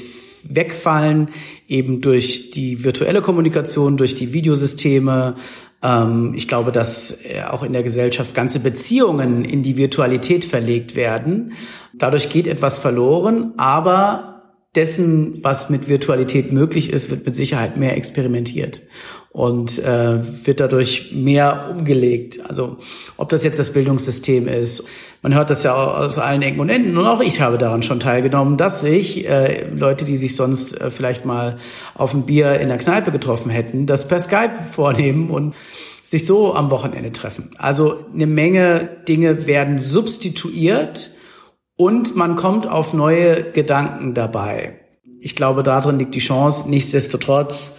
wegfallen, 0.44 1.30
eben 1.68 2.02
durch 2.02 2.52
die 2.52 2.84
virtuelle 2.84 3.22
Kommunikation, 3.22 3.98
durch 3.98 4.16
die 4.16 4.34
Videosysteme, 4.34 5.36
ähm, 5.84 6.34
ich 6.36 6.48
glaube, 6.48 6.72
dass 6.72 7.24
äh, 7.26 7.44
auch 7.44 7.64
in 7.64 7.74
der 7.74 7.84
Gesellschaft 7.84 8.34
ganze 8.34 8.60
Beziehungen 8.60 9.46
in 9.46 9.64
die 9.64 9.78
Virtualität 9.78 10.46
verlegt 10.46 10.96
werden. 10.96 11.54
Dadurch 11.94 12.30
geht 12.30 12.48
etwas 12.48 12.78
verloren, 12.78 13.54
aber 13.58 14.44
dessen, 14.76 15.44
was 15.44 15.70
mit 15.70 15.90
Virtualität 15.90 16.52
möglich 16.54 16.92
ist, 16.92 17.10
wird 17.10 17.26
mit 17.26 17.36
Sicherheit 17.36 17.78
mehr 17.78 17.98
experimentiert 17.98 18.82
und 19.32 19.78
äh, 19.80 20.20
wird 20.46 20.60
dadurch 20.60 21.12
mehr 21.14 21.68
umgelegt. 21.72 22.40
Also 22.46 22.78
ob 23.18 23.30
das 23.30 23.44
jetzt 23.44 23.60
das 23.60 23.72
Bildungssystem 23.74 24.48
ist. 24.48 24.84
Man 25.22 25.36
hört 25.36 25.50
das 25.50 25.64
ja 25.64 25.76
aus 25.76 26.18
allen 26.18 26.42
Ecken 26.42 26.60
und 26.60 26.70
Enden 26.70 26.98
und 26.98 27.06
auch 27.06 27.22
ich 27.22 27.42
habe 27.42 27.58
daran 27.58 27.84
schon 27.84 28.00
teilgenommen, 28.00 28.58
dass 28.58 28.82
sich 28.82 29.28
äh, 29.28 29.68
Leute, 29.70 30.06
die 30.06 30.18
sich 30.18 30.36
sonst 30.36 30.80
äh, 30.80 30.90
vielleicht 30.90 31.26
mal 31.26 31.58
auf 31.94 32.14
ein 32.14 32.26
Bier 32.26 32.54
in 32.60 32.70
der 32.70 32.78
Kneipe 32.78 33.12
getroffen 33.12 33.52
hätten, 33.52 33.86
das 33.86 34.08
per 34.08 34.20
Skype 34.20 34.58
vornehmen 34.72 35.30
und 35.30 35.54
sich 36.02 36.26
so 36.26 36.56
am 36.56 36.72
Wochenende 36.72 37.12
treffen. 37.12 37.52
Also 37.58 38.06
eine 38.14 38.26
Menge 38.26 38.90
Dinge 39.08 39.46
werden 39.46 39.78
substituiert 39.78 41.12
und 41.76 42.16
man 42.16 42.36
kommt 42.36 42.68
auf 42.68 42.94
neue 42.94 43.52
Gedanken 43.52 44.16
dabei. 44.16 44.80
Ich 45.22 45.36
glaube, 45.36 45.64
darin 45.64 46.00
liegt 46.00 46.16
die 46.16 46.20
Chance. 46.20 46.70
Nichtsdestotrotz 46.70 47.78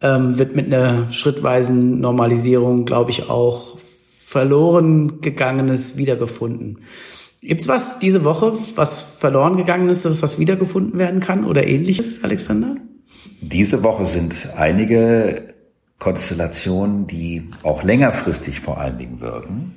ähm, 0.00 0.38
wird 0.38 0.56
mit 0.56 0.66
einer 0.66 1.08
schrittweisen 1.10 2.00
Normalisierung, 2.00 2.84
glaube 2.84 3.10
ich, 3.10 3.28
auch 3.28 3.78
verloren 4.18 5.20
gegangenes 5.20 5.96
wiedergefunden. 5.96 6.78
Gibt's 7.40 7.68
was 7.68 7.98
diese 8.00 8.24
Woche, 8.24 8.54
was 8.74 9.02
verloren 9.02 9.56
gegangen 9.56 9.88
ist, 9.88 10.04
was 10.22 10.38
wiedergefunden 10.38 10.98
werden 10.98 11.20
kann 11.20 11.44
oder 11.44 11.66
ähnliches, 11.66 12.24
Alexander? 12.24 12.76
Diese 13.40 13.84
Woche 13.84 14.04
sind 14.04 14.48
einige 14.56 15.54
Konstellationen, 15.98 17.06
die 17.06 17.48
auch 17.62 17.82
längerfristig 17.82 18.60
vor 18.60 18.78
allen 18.78 18.98
Dingen 18.98 19.20
wirken, 19.20 19.74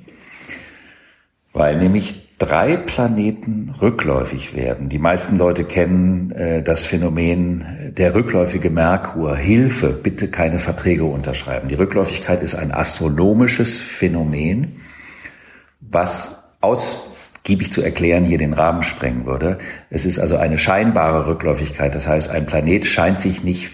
weil 1.52 1.78
nämlich 1.78 2.29
drei 2.40 2.78
Planeten 2.78 3.72
rückläufig 3.82 4.56
werden. 4.56 4.88
Die 4.88 4.98
meisten 4.98 5.36
Leute 5.36 5.64
kennen 5.64 6.32
äh, 6.32 6.62
das 6.62 6.84
Phänomen 6.84 7.60
äh, 7.60 7.92
der 7.92 8.14
rückläufige 8.14 8.70
Merkur. 8.70 9.36
Hilfe, 9.36 9.88
bitte 9.88 10.28
keine 10.28 10.58
Verträge 10.58 11.04
unterschreiben. 11.04 11.68
Die 11.68 11.74
Rückläufigkeit 11.74 12.42
ist 12.42 12.54
ein 12.54 12.72
astronomisches 12.72 13.78
Phänomen, 13.78 14.80
was 15.80 16.56
ausgiebig 16.62 17.72
zu 17.72 17.82
erklären 17.82 18.24
hier 18.24 18.38
den 18.38 18.54
Rahmen 18.54 18.82
sprengen 18.82 19.26
würde. 19.26 19.58
Es 19.90 20.06
ist 20.06 20.18
also 20.18 20.36
eine 20.36 20.56
scheinbare 20.56 21.26
Rückläufigkeit. 21.26 21.94
Das 21.94 22.08
heißt, 22.08 22.30
ein 22.30 22.46
Planet 22.46 22.86
scheint 22.86 23.20
sich 23.20 23.44
nicht 23.44 23.70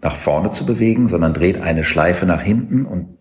nach 0.00 0.16
vorne 0.16 0.52
zu 0.52 0.64
bewegen, 0.64 1.08
sondern 1.08 1.34
dreht 1.34 1.60
eine 1.60 1.84
Schleife 1.84 2.24
nach 2.24 2.40
hinten 2.40 2.86
und 2.86 3.18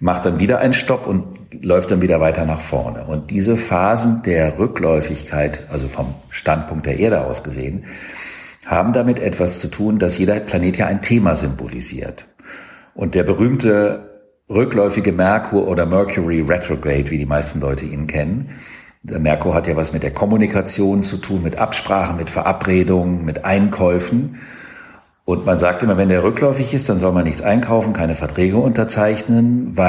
macht 0.00 0.26
dann 0.26 0.38
wieder 0.40 0.58
einen 0.58 0.72
Stopp 0.72 1.06
und 1.06 1.24
läuft 1.62 1.90
dann 1.90 2.02
wieder 2.02 2.20
weiter 2.20 2.44
nach 2.44 2.60
vorne. 2.60 3.04
Und 3.04 3.30
diese 3.30 3.56
Phasen 3.56 4.22
der 4.24 4.58
Rückläufigkeit, 4.58 5.68
also 5.70 5.88
vom 5.88 6.14
Standpunkt 6.28 6.86
der 6.86 6.98
Erde 6.98 7.24
aus 7.24 7.44
gesehen, 7.44 7.84
haben 8.66 8.92
damit 8.92 9.20
etwas 9.20 9.60
zu 9.60 9.68
tun, 9.68 9.98
dass 9.98 10.18
jeder 10.18 10.40
Planet 10.40 10.76
ja 10.76 10.86
ein 10.86 11.02
Thema 11.02 11.36
symbolisiert. 11.36 12.26
Und 12.94 13.14
der 13.14 13.22
berühmte 13.22 14.10
rückläufige 14.48 15.12
Merkur 15.12 15.66
oder 15.66 15.86
Mercury 15.86 16.42
Retrograde, 16.42 17.10
wie 17.10 17.18
die 17.18 17.26
meisten 17.26 17.60
Leute 17.60 17.84
ihn 17.84 18.06
kennen, 18.06 18.50
der 19.04 19.18
Merkur 19.18 19.54
hat 19.54 19.66
ja 19.66 19.76
was 19.76 19.92
mit 19.92 20.04
der 20.04 20.12
Kommunikation 20.12 21.02
zu 21.02 21.16
tun, 21.16 21.42
mit 21.42 21.58
Absprachen, 21.58 22.16
mit 22.16 22.30
Verabredungen, 22.30 23.24
mit 23.24 23.44
Einkäufen. 23.44 24.38
Und 25.24 25.46
man 25.46 25.56
sagt 25.56 25.82
immer, 25.82 25.96
wenn 25.96 26.08
der 26.08 26.24
rückläufig 26.24 26.74
ist, 26.74 26.88
dann 26.88 26.98
soll 26.98 27.12
man 27.12 27.24
nichts 27.24 27.42
einkaufen, 27.42 27.92
keine 27.92 28.16
Verträge 28.16 28.56
unterzeichnen, 28.56 29.76
weil 29.76 29.88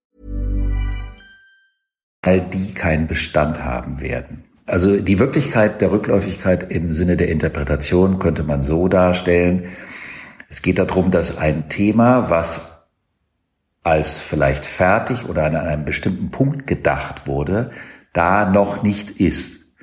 Weil 2.23 2.41
die 2.41 2.73
keinen 2.73 3.07
Bestand 3.07 3.63
haben 3.63 3.99
werden. 4.01 4.43
Also 4.65 4.97
die 4.97 5.19
Wirklichkeit 5.19 5.81
der 5.81 5.91
Rückläufigkeit 5.91 6.71
im 6.71 6.91
Sinne 6.91 7.17
der 7.17 7.29
Interpretation 7.29 8.19
könnte 8.19 8.43
man 8.43 8.61
so 8.61 8.87
darstellen. 8.87 9.65
Es 10.49 10.61
geht 10.61 10.79
darum, 10.79 11.11
dass 11.11 11.37
ein 11.37 11.67
Thema, 11.69 12.29
was 12.29 12.85
als 13.83 14.19
vielleicht 14.19 14.63
fertig 14.63 15.27
oder 15.27 15.45
an 15.45 15.55
einem 15.55 15.85
bestimmten 15.85 16.29
Punkt 16.29 16.67
gedacht 16.67 17.27
wurde, 17.27 17.71
da 18.13 18.49
noch 18.49 18.83
nicht 18.83 19.11
ist. 19.11 19.73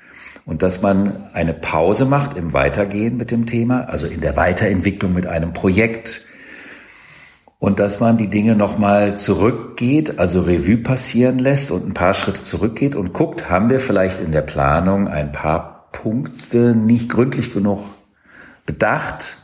Und 0.45 0.62
dass 0.62 0.80
man 0.80 1.26
eine 1.35 1.52
Pause 1.52 2.07
macht 2.07 2.37
im 2.37 2.52
Weitergehen 2.52 3.16
mit 3.16 3.30
dem 3.30 3.45
Thema, 3.45 3.83
also 3.88 4.07
in 4.07 4.21
der 4.21 4.37
Weiterentwicklung 4.37 5.12
mit 5.12 5.26
einem 5.26 5.52
Projekt 5.52 6.23
und 7.59 7.81
dass 7.81 7.99
man 7.99 8.17
die 8.17 8.29
Dinge 8.29 8.55
nochmal 8.55 9.19
zurückgeht, 9.19 10.19
also 10.19 10.41
Revue 10.43 10.79
passieren 10.79 11.38
lässt 11.38 11.71
und 11.71 11.88
ein 11.88 11.95
paar 11.95 12.15
Schritte 12.15 12.43
zurückgeht 12.43 12.95
und 12.95 13.12
guckt, 13.12 13.50
haben 13.50 13.69
wir 13.69 13.81
vielleicht 13.81 14.21
in 14.21 14.31
der 14.31 14.43
Planung 14.43 15.09
ein 15.09 15.33
paar 15.33 15.88
Punkte 15.91 16.77
nicht 16.77 17.09
gründlich 17.09 17.53
genug 17.53 17.81
bedacht, 18.65 19.38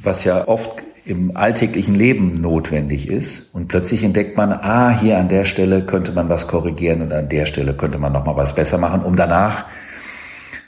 was 0.00 0.22
ja 0.22 0.46
oft 0.46 0.82
im 1.04 1.36
alltäglichen 1.36 1.94
Leben 1.94 2.40
notwendig 2.40 3.08
ist. 3.08 3.54
Und 3.54 3.66
plötzlich 3.66 4.04
entdeckt 4.04 4.36
man, 4.36 4.52
ah, 4.52 4.90
hier 4.90 5.18
an 5.18 5.28
der 5.28 5.44
Stelle 5.44 5.84
könnte 5.84 6.12
man 6.12 6.28
was 6.28 6.46
korrigieren 6.46 7.02
und 7.02 7.12
an 7.12 7.28
der 7.28 7.46
Stelle 7.46 7.74
könnte 7.74 7.98
man 7.98 8.12
nochmal 8.12 8.36
was 8.36 8.54
besser 8.54 8.78
machen, 8.78 9.02
um 9.02 9.16
danach 9.16 9.64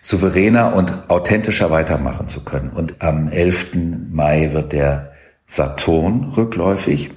souveräner 0.01 0.75
und 0.75 1.09
authentischer 1.09 1.71
weitermachen 1.71 2.27
zu 2.27 2.43
können. 2.43 2.71
Und 2.71 3.03
am 3.03 3.29
11. 3.29 3.77
Mai 4.11 4.53
wird 4.53 4.73
der 4.73 5.10
Saturn 5.51 6.33
rückläufig. 6.37 7.11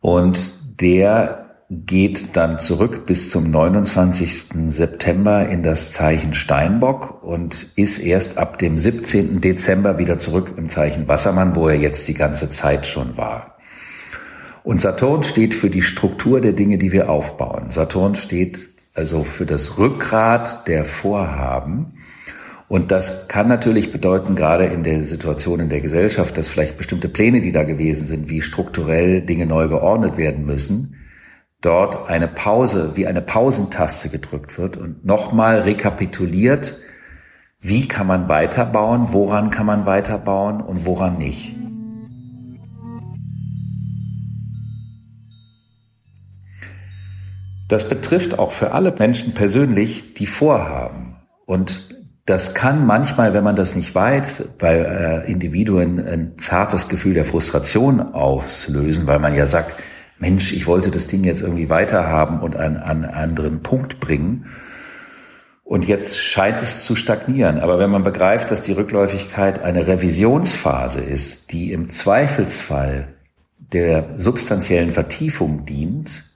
Und 0.00 0.80
der 0.80 1.50
geht 1.68 2.36
dann 2.36 2.60
zurück 2.60 3.04
bis 3.04 3.30
zum 3.30 3.50
29. 3.50 4.70
September 4.70 5.48
in 5.48 5.64
das 5.64 5.92
Zeichen 5.92 6.34
Steinbock 6.34 7.24
und 7.24 7.66
ist 7.74 7.98
erst 7.98 8.38
ab 8.38 8.58
dem 8.58 8.78
17. 8.78 9.40
Dezember 9.40 9.98
wieder 9.98 10.18
zurück 10.18 10.52
im 10.56 10.68
Zeichen 10.68 11.08
Wassermann, 11.08 11.56
wo 11.56 11.66
er 11.66 11.76
jetzt 11.76 12.06
die 12.06 12.14
ganze 12.14 12.48
Zeit 12.48 12.86
schon 12.86 13.16
war. 13.16 13.58
Und 14.62 14.80
Saturn 14.80 15.24
steht 15.24 15.56
für 15.56 15.70
die 15.70 15.82
Struktur 15.82 16.40
der 16.40 16.52
Dinge, 16.52 16.78
die 16.78 16.92
wir 16.92 17.10
aufbauen. 17.10 17.72
Saturn 17.72 18.14
steht 18.14 18.68
also 18.94 19.24
für 19.24 19.46
das 19.46 19.78
Rückgrat 19.78 20.68
der 20.68 20.84
Vorhaben. 20.84 21.94
Und 22.72 22.90
das 22.90 23.28
kann 23.28 23.48
natürlich 23.48 23.92
bedeuten, 23.92 24.34
gerade 24.34 24.64
in 24.64 24.82
der 24.82 25.04
Situation 25.04 25.60
in 25.60 25.68
der 25.68 25.82
Gesellschaft, 25.82 26.38
dass 26.38 26.48
vielleicht 26.48 26.78
bestimmte 26.78 27.10
Pläne, 27.10 27.42
die 27.42 27.52
da 27.52 27.64
gewesen 27.64 28.06
sind, 28.06 28.30
wie 28.30 28.40
strukturell 28.40 29.20
Dinge 29.20 29.44
neu 29.44 29.68
geordnet 29.68 30.16
werden 30.16 30.46
müssen, 30.46 30.96
dort 31.60 32.08
eine 32.08 32.28
Pause, 32.28 32.92
wie 32.94 33.06
eine 33.06 33.20
Pausentaste 33.20 34.08
gedrückt 34.08 34.56
wird 34.56 34.78
und 34.78 35.04
nochmal 35.04 35.58
rekapituliert, 35.58 36.78
wie 37.60 37.88
kann 37.88 38.06
man 38.06 38.30
weiterbauen, 38.30 39.08
woran 39.10 39.50
kann 39.50 39.66
man 39.66 39.84
weiterbauen 39.84 40.62
und 40.62 40.86
woran 40.86 41.18
nicht. 41.18 41.54
Das 47.68 47.86
betrifft 47.86 48.38
auch 48.38 48.52
für 48.52 48.72
alle 48.72 48.94
Menschen 48.98 49.34
persönlich, 49.34 50.14
die 50.14 50.26
vorhaben. 50.26 51.16
Und 51.44 51.91
das 52.24 52.54
kann 52.54 52.86
manchmal, 52.86 53.34
wenn 53.34 53.42
man 53.42 53.56
das 53.56 53.74
nicht 53.74 53.94
weiß, 53.94 54.50
bei 54.58 54.76
äh, 54.76 55.30
Individuen 55.30 55.98
ein 55.98 56.34
zartes 56.38 56.88
Gefühl 56.88 57.14
der 57.14 57.24
Frustration 57.24 58.00
auslösen, 58.00 59.06
weil 59.06 59.18
man 59.18 59.34
ja 59.34 59.46
sagt, 59.46 59.72
Mensch, 60.18 60.52
ich 60.52 60.68
wollte 60.68 60.92
das 60.92 61.08
Ding 61.08 61.24
jetzt 61.24 61.42
irgendwie 61.42 61.68
weiterhaben 61.68 62.40
und 62.40 62.54
an, 62.54 62.76
an 62.76 63.04
einen 63.04 63.12
anderen 63.12 63.62
Punkt 63.62 63.98
bringen. 63.98 64.46
Und 65.64 65.88
jetzt 65.88 66.20
scheint 66.20 66.62
es 66.62 66.84
zu 66.84 66.94
stagnieren. 66.94 67.58
Aber 67.58 67.80
wenn 67.80 67.90
man 67.90 68.04
begreift, 68.04 68.52
dass 68.52 68.62
die 68.62 68.72
Rückläufigkeit 68.72 69.64
eine 69.64 69.88
Revisionsphase 69.88 71.00
ist, 71.00 71.50
die 71.50 71.72
im 71.72 71.88
Zweifelsfall 71.88 73.08
der 73.58 74.10
substanziellen 74.16 74.92
Vertiefung 74.92 75.64
dient, 75.64 76.30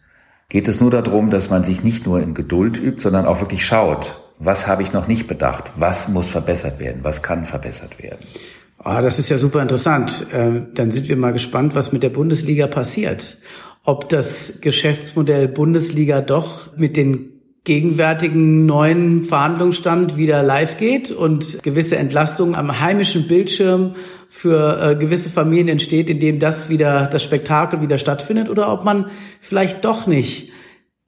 geht 0.49 0.67
es 0.67 0.81
nur 0.81 0.91
darum, 0.91 1.31
dass 1.31 1.51
man 1.51 1.63
sich 1.63 1.85
nicht 1.85 2.07
nur 2.07 2.21
in 2.21 2.35
Geduld 2.35 2.79
übt, 2.79 3.01
sondern 3.01 3.27
auch 3.27 3.41
wirklich 3.41 3.65
schaut, 3.65 4.26
was 4.39 4.67
habe 4.67 4.83
ich 4.83 4.93
noch 4.93 5.07
nicht 5.07 5.27
bedacht, 5.27 5.73
was 5.77 6.09
muss 6.09 6.27
verbessert 6.27 6.79
werden, 6.79 7.01
was 7.03 7.23
kann 7.23 7.45
verbessert 7.45 8.03
werden. 8.03 8.19
Ah, 8.79 9.01
das 9.01 9.19
ist 9.19 9.31
ja 9.31 9.39
super 9.39 9.63
interessant. 9.63 10.27
Ähm, 10.33 10.69
dann 10.75 10.91
sind 10.91 11.09
wir 11.09 11.17
mal 11.17 11.33
gespannt, 11.33 11.75
was 11.75 11.93
mit 11.93 12.03
der 12.03 12.11
Bundesliga 12.11 12.67
passiert 12.67 13.39
ob 13.87 14.09
das 14.09 14.59
Geschäftsmodell 14.61 15.49
Bundesliga 15.49 16.21
doch 16.21 16.77
mit 16.77 16.97
den 16.97 17.33
gegenwärtigen 17.65 18.67
neuen 18.67 19.25
Verhandlungsstand 19.25 20.17
wieder 20.17 20.43
live 20.43 20.77
geht 20.77 21.11
und 21.11 21.63
gewisse 21.63 21.97
Entlastung 21.97 22.55
am 22.55 22.81
heimischen 22.81 23.27
Bildschirm 23.27 23.95
für 24.29 24.81
äh, 24.81 24.97
gewisse 24.97 25.31
Familien 25.31 25.69
entsteht, 25.69 26.11
indem 26.11 26.39
das 26.39 26.69
wieder, 26.69 27.07
das 27.07 27.23
Spektakel 27.23 27.81
wieder 27.81 27.99
stattfindet 27.99 28.51
oder 28.51 28.73
ob 28.73 28.85
man 28.85 29.07
vielleicht 29.41 29.85
doch 29.85 30.07
nicht 30.07 30.51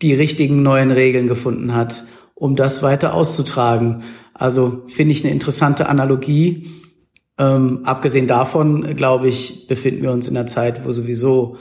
die 0.00 0.14
richtigen 0.14 0.62
neuen 0.62 0.92
Regeln 0.92 1.26
gefunden 1.26 1.74
hat, 1.74 2.04
um 2.38 2.54
das 2.54 2.82
weiter 2.82 3.14
auszutragen. 3.14 4.04
Also 4.32 4.82
finde 4.86 5.12
ich 5.12 5.24
eine 5.24 5.32
interessante 5.32 5.88
Analogie. 5.88 6.68
Ähm, 7.36 7.80
abgesehen 7.84 8.28
davon, 8.28 8.94
glaube 8.96 9.28
ich, 9.28 9.66
befinden 9.66 10.02
wir 10.02 10.12
uns 10.12 10.28
in 10.28 10.36
einer 10.36 10.46
Zeit, 10.46 10.84
wo 10.84 10.92
sowieso 10.92 11.56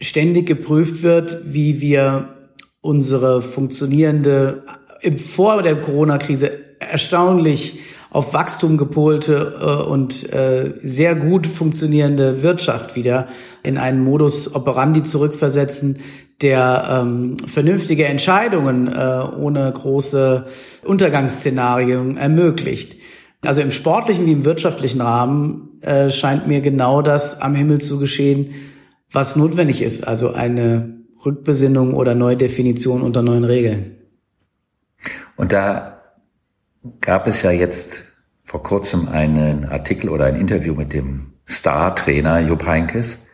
ständig 0.00 0.46
geprüft 0.46 1.02
wird, 1.02 1.40
wie 1.44 1.80
wir 1.80 2.36
unsere 2.80 3.42
funktionierende, 3.42 4.64
vor 5.16 5.62
der 5.62 5.80
Corona-Krise 5.80 6.50
erstaunlich 6.80 7.78
auf 8.10 8.34
Wachstum 8.34 8.78
gepolte 8.78 9.54
äh, 9.60 9.88
und 9.88 10.32
äh, 10.32 10.74
sehr 10.82 11.14
gut 11.14 11.46
funktionierende 11.46 12.42
Wirtschaft 12.42 12.96
wieder 12.96 13.28
in 13.62 13.78
einen 13.78 14.02
Modus 14.02 14.52
operandi 14.52 15.04
zurückversetzen, 15.04 15.98
der 16.42 17.02
ähm, 17.02 17.36
vernünftige 17.38 18.06
Entscheidungen 18.06 18.88
äh, 18.88 19.22
ohne 19.36 19.70
große 19.72 20.46
Untergangsszenarien 20.84 22.16
ermöglicht. 22.16 22.96
Also 23.42 23.62
im 23.62 23.72
sportlichen 23.72 24.26
wie 24.26 24.32
im 24.32 24.44
wirtschaftlichen 24.44 25.00
Rahmen 25.00 25.80
äh, 25.82 26.10
scheint 26.10 26.46
mir 26.46 26.60
genau 26.60 27.02
das 27.02 27.40
am 27.40 27.54
Himmel 27.54 27.80
zu 27.80 27.98
geschehen, 27.98 28.54
was 29.10 29.36
notwendig 29.36 29.82
ist, 29.82 30.06
also 30.06 30.32
eine 30.32 31.00
Rückbesinnung 31.24 31.94
oder 31.94 32.14
Neudefinition 32.14 33.02
unter 33.02 33.22
neuen 33.22 33.44
Regeln. 33.44 33.96
Und 35.36 35.52
da 35.52 36.00
gab 37.00 37.26
es 37.26 37.42
ja 37.42 37.50
jetzt 37.50 38.04
vor 38.44 38.62
kurzem 38.62 39.08
einen 39.08 39.64
Artikel 39.66 40.10
oder 40.10 40.26
ein 40.26 40.36
Interview 40.36 40.74
mit 40.74 40.92
dem 40.92 41.34
Star-Trainer 41.48 42.40
Jupp 42.40 42.66
Heinkes, 42.66 43.26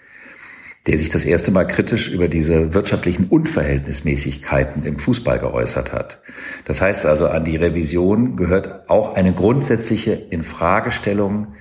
der 0.86 0.98
sich 0.98 1.08
das 1.08 1.24
erste 1.24 1.50
Mal 1.50 1.66
kritisch 1.66 2.08
über 2.08 2.28
diese 2.28 2.72
wirtschaftlichen 2.74 3.26
Unverhältnismäßigkeiten 3.26 4.84
im 4.84 4.98
Fußball 4.98 5.38
geäußert 5.38 5.92
hat. 5.92 6.20
Das 6.64 6.80
heißt 6.80 7.06
also, 7.06 7.28
an 7.28 7.44
die 7.44 7.56
Revision 7.56 8.36
gehört 8.36 8.88
auch 8.88 9.14
eine 9.14 9.32
grundsätzliche 9.32 10.12
Infragestellung 10.12 11.54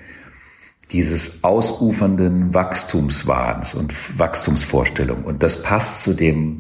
dieses 0.92 1.44
ausufernden 1.44 2.54
Wachstumswahns 2.54 3.74
und 3.74 4.20
Wachstumsvorstellung. 4.20 5.24
Und 5.24 5.42
das 5.42 5.64
passt 5.64 6.04
zu 6.04 6.14
dem 6.14 6.60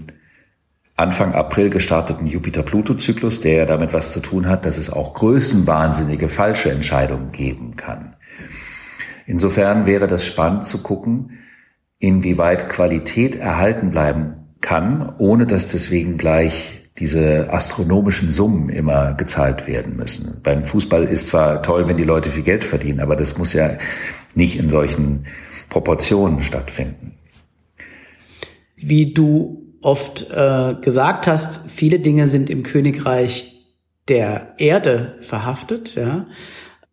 Anfang 0.95 1.33
April 1.33 1.69
gestarteten 1.69 2.25
Jupiter-Pluto-Zyklus, 2.25 3.41
der 3.41 3.53
ja 3.53 3.65
damit 3.65 3.93
was 3.93 4.13
zu 4.13 4.21
tun 4.21 4.47
hat, 4.47 4.65
dass 4.65 4.77
es 4.77 4.89
auch 4.89 5.13
größenwahnsinnige 5.13 6.29
falsche 6.29 6.71
Entscheidungen 6.71 7.31
geben 7.31 7.75
kann. 7.75 8.15
Insofern 9.27 9.85
wäre 9.85 10.07
das 10.07 10.25
spannend 10.25 10.65
zu 10.65 10.81
gucken, 10.81 11.39
inwieweit 12.05 12.69
Qualität 12.69 13.35
erhalten 13.35 13.89
bleiben 13.89 14.35
kann, 14.61 15.15
ohne 15.17 15.47
dass 15.47 15.71
deswegen 15.71 16.17
gleich 16.17 16.83
diese 16.99 17.51
astronomischen 17.51 18.31
Summen 18.31 18.69
immer 18.69 19.15
gezahlt 19.15 19.67
werden 19.67 19.97
müssen. 19.97 20.39
Beim 20.43 20.63
Fußball 20.63 21.03
ist 21.05 21.27
zwar 21.27 21.61
toll, 21.61 21.89
wenn 21.89 21.97
die 21.97 22.03
Leute 22.03 22.29
viel 22.29 22.43
Geld 22.43 22.63
verdienen, 22.63 23.01
aber 23.01 23.15
das 23.15 23.37
muss 23.37 23.53
ja 23.53 23.77
nicht 24.35 24.57
in 24.57 24.69
solchen 24.69 25.25
Proportionen 25.69 26.41
stattfinden. 26.41 27.17
Wie 28.77 29.13
du 29.13 29.75
oft 29.81 30.29
äh, 30.31 30.75
gesagt 30.81 31.27
hast, 31.27 31.69
viele 31.69 31.99
Dinge 31.99 32.27
sind 32.27 32.49
im 32.49 32.63
Königreich 32.63 33.51
der 34.07 34.53
Erde 34.57 35.15
verhaftet, 35.19 35.95
ja, 35.95 36.27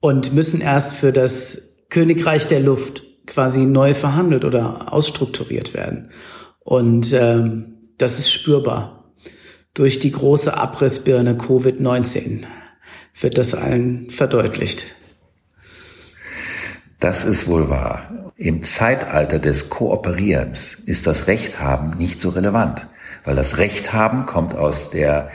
und 0.00 0.32
müssen 0.32 0.60
erst 0.60 0.94
für 0.94 1.12
das 1.12 1.76
Königreich 1.90 2.46
der 2.46 2.60
Luft 2.60 3.04
quasi 3.26 3.66
neu 3.66 3.94
verhandelt 3.94 4.44
oder 4.44 4.92
ausstrukturiert 4.92 5.74
werden. 5.74 6.10
Und 6.60 7.12
ähm, 7.12 7.74
das 7.98 8.18
ist 8.18 8.32
spürbar 8.32 9.02
durch 9.74 9.98
die 9.98 10.12
große 10.12 10.54
Abrissbirne 10.54 11.34
Covid-19 11.34 12.44
wird 13.18 13.38
das 13.38 13.54
allen 13.54 14.10
verdeutlicht. 14.10 14.84
Das 17.00 17.24
ist 17.24 17.48
wohl 17.48 17.68
wahr. 17.68 18.32
Im 18.36 18.62
Zeitalter 18.62 19.38
des 19.38 19.70
Kooperierens 19.70 20.74
ist 20.74 21.06
das 21.06 21.26
Recht 21.26 21.60
haben 21.60 21.96
nicht 21.96 22.20
so 22.20 22.30
relevant, 22.30 22.86
weil 23.24 23.34
das 23.34 23.58
Recht 23.58 23.92
haben 23.92 24.26
kommt 24.26 24.54
aus 24.54 24.90
der 24.90 25.30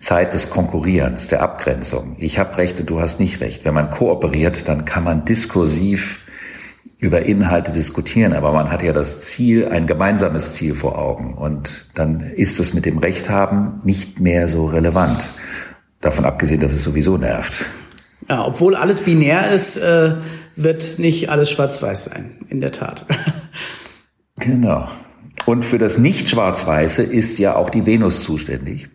Zeit 0.00 0.32
des 0.32 0.50
Konkurrierens, 0.50 1.28
der 1.28 1.42
Abgrenzung. 1.42 2.16
Ich 2.20 2.38
habe 2.38 2.56
Recht 2.56 2.80
und 2.80 2.88
du 2.88 3.00
hast 3.00 3.20
nicht 3.20 3.40
Recht. 3.40 3.64
Wenn 3.64 3.74
man 3.74 3.90
kooperiert, 3.90 4.68
dann 4.68 4.84
kann 4.84 5.04
man 5.04 5.24
diskursiv 5.24 6.27
über 6.98 7.22
Inhalte 7.22 7.70
diskutieren, 7.70 8.32
aber 8.32 8.52
man 8.52 8.70
hat 8.70 8.82
ja 8.82 8.92
das 8.92 9.20
Ziel, 9.20 9.68
ein 9.68 9.86
gemeinsames 9.86 10.54
Ziel 10.54 10.74
vor 10.74 10.98
Augen. 10.98 11.34
Und 11.34 11.86
dann 11.94 12.20
ist 12.20 12.58
es 12.58 12.74
mit 12.74 12.86
dem 12.86 12.98
Recht 12.98 13.30
haben 13.30 13.80
nicht 13.84 14.18
mehr 14.18 14.48
so 14.48 14.66
relevant. 14.66 15.20
Davon 16.00 16.24
abgesehen, 16.24 16.60
dass 16.60 16.72
es 16.72 16.82
sowieso 16.82 17.16
nervt. 17.16 17.64
Ja, 18.28 18.44
obwohl 18.44 18.74
alles 18.74 19.00
binär 19.00 19.52
ist, 19.52 19.76
äh, 19.76 20.16
wird 20.56 20.98
nicht 20.98 21.30
alles 21.30 21.50
schwarz-weiß 21.50 22.06
sein, 22.06 22.36
in 22.48 22.60
der 22.60 22.72
Tat. 22.72 23.06
Genau. 24.40 24.88
Und 25.46 25.64
für 25.64 25.78
das 25.78 25.98
Nicht-Schwarz-Weiße 25.98 27.02
ist 27.02 27.38
ja 27.38 27.56
auch 27.56 27.70
die 27.70 27.86
Venus 27.86 28.22
zuständig. 28.22 28.88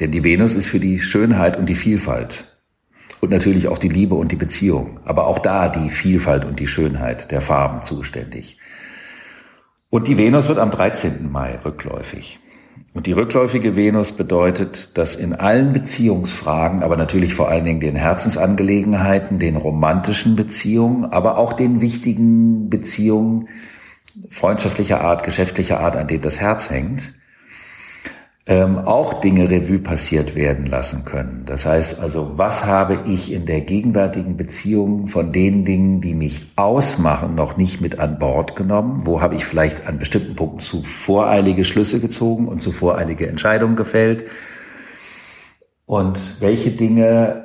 Denn 0.00 0.10
die 0.10 0.24
Venus 0.24 0.56
ist 0.56 0.66
für 0.66 0.80
die 0.80 1.00
Schönheit 1.00 1.56
und 1.56 1.66
die 1.66 1.76
Vielfalt. 1.76 2.49
Und 3.20 3.30
natürlich 3.30 3.68
auch 3.68 3.78
die 3.78 3.88
Liebe 3.88 4.14
und 4.14 4.32
die 4.32 4.36
Beziehung. 4.36 5.00
Aber 5.04 5.26
auch 5.26 5.38
da 5.38 5.68
die 5.68 5.90
Vielfalt 5.90 6.44
und 6.44 6.58
die 6.58 6.66
Schönheit 6.66 7.30
der 7.30 7.40
Farben 7.40 7.82
zuständig. 7.82 8.58
Und 9.90 10.06
die 10.08 10.16
Venus 10.16 10.48
wird 10.48 10.58
am 10.58 10.70
13. 10.70 11.30
Mai 11.30 11.58
rückläufig. 11.64 12.38
Und 12.92 13.06
die 13.06 13.12
rückläufige 13.12 13.76
Venus 13.76 14.12
bedeutet, 14.12 14.96
dass 14.98 15.14
in 15.14 15.32
allen 15.32 15.72
Beziehungsfragen, 15.72 16.82
aber 16.82 16.96
natürlich 16.96 17.34
vor 17.34 17.48
allen 17.48 17.64
Dingen 17.64 17.80
den 17.80 17.94
Herzensangelegenheiten, 17.94 19.38
den 19.38 19.56
romantischen 19.56 20.34
Beziehungen, 20.34 21.04
aber 21.04 21.38
auch 21.38 21.52
den 21.52 21.80
wichtigen 21.80 22.68
Beziehungen 22.68 23.48
freundschaftlicher 24.28 25.00
Art, 25.00 25.22
geschäftlicher 25.22 25.80
Art, 25.80 25.96
an 25.96 26.08
denen 26.08 26.22
das 26.22 26.40
Herz 26.40 26.70
hängt, 26.70 27.14
ähm, 28.46 28.78
auch 28.78 29.20
Dinge 29.20 29.50
Revue 29.50 29.78
passiert 29.78 30.34
werden 30.34 30.66
lassen 30.66 31.04
können. 31.04 31.44
Das 31.46 31.66
heißt 31.66 32.00
also, 32.00 32.32
was 32.38 32.64
habe 32.64 32.98
ich 33.06 33.32
in 33.32 33.46
der 33.46 33.60
gegenwärtigen 33.60 34.36
Beziehung 34.36 35.06
von 35.06 35.30
den 35.30 35.64
Dingen, 35.64 36.00
die 36.00 36.14
mich 36.14 36.50
ausmachen, 36.56 37.34
noch 37.34 37.56
nicht 37.56 37.80
mit 37.80 37.98
an 37.98 38.18
Bord 38.18 38.56
genommen? 38.56 39.02
Wo 39.04 39.20
habe 39.20 39.34
ich 39.34 39.44
vielleicht 39.44 39.86
an 39.86 39.98
bestimmten 39.98 40.36
Punkten 40.36 40.60
zu 40.60 40.82
voreilige 40.82 41.64
Schlüsse 41.64 42.00
gezogen 42.00 42.48
und 42.48 42.62
zu 42.62 42.72
voreilige 42.72 43.28
Entscheidungen 43.28 43.76
gefällt? 43.76 44.30
Und 45.84 46.40
welche 46.40 46.70
Dinge 46.70 47.44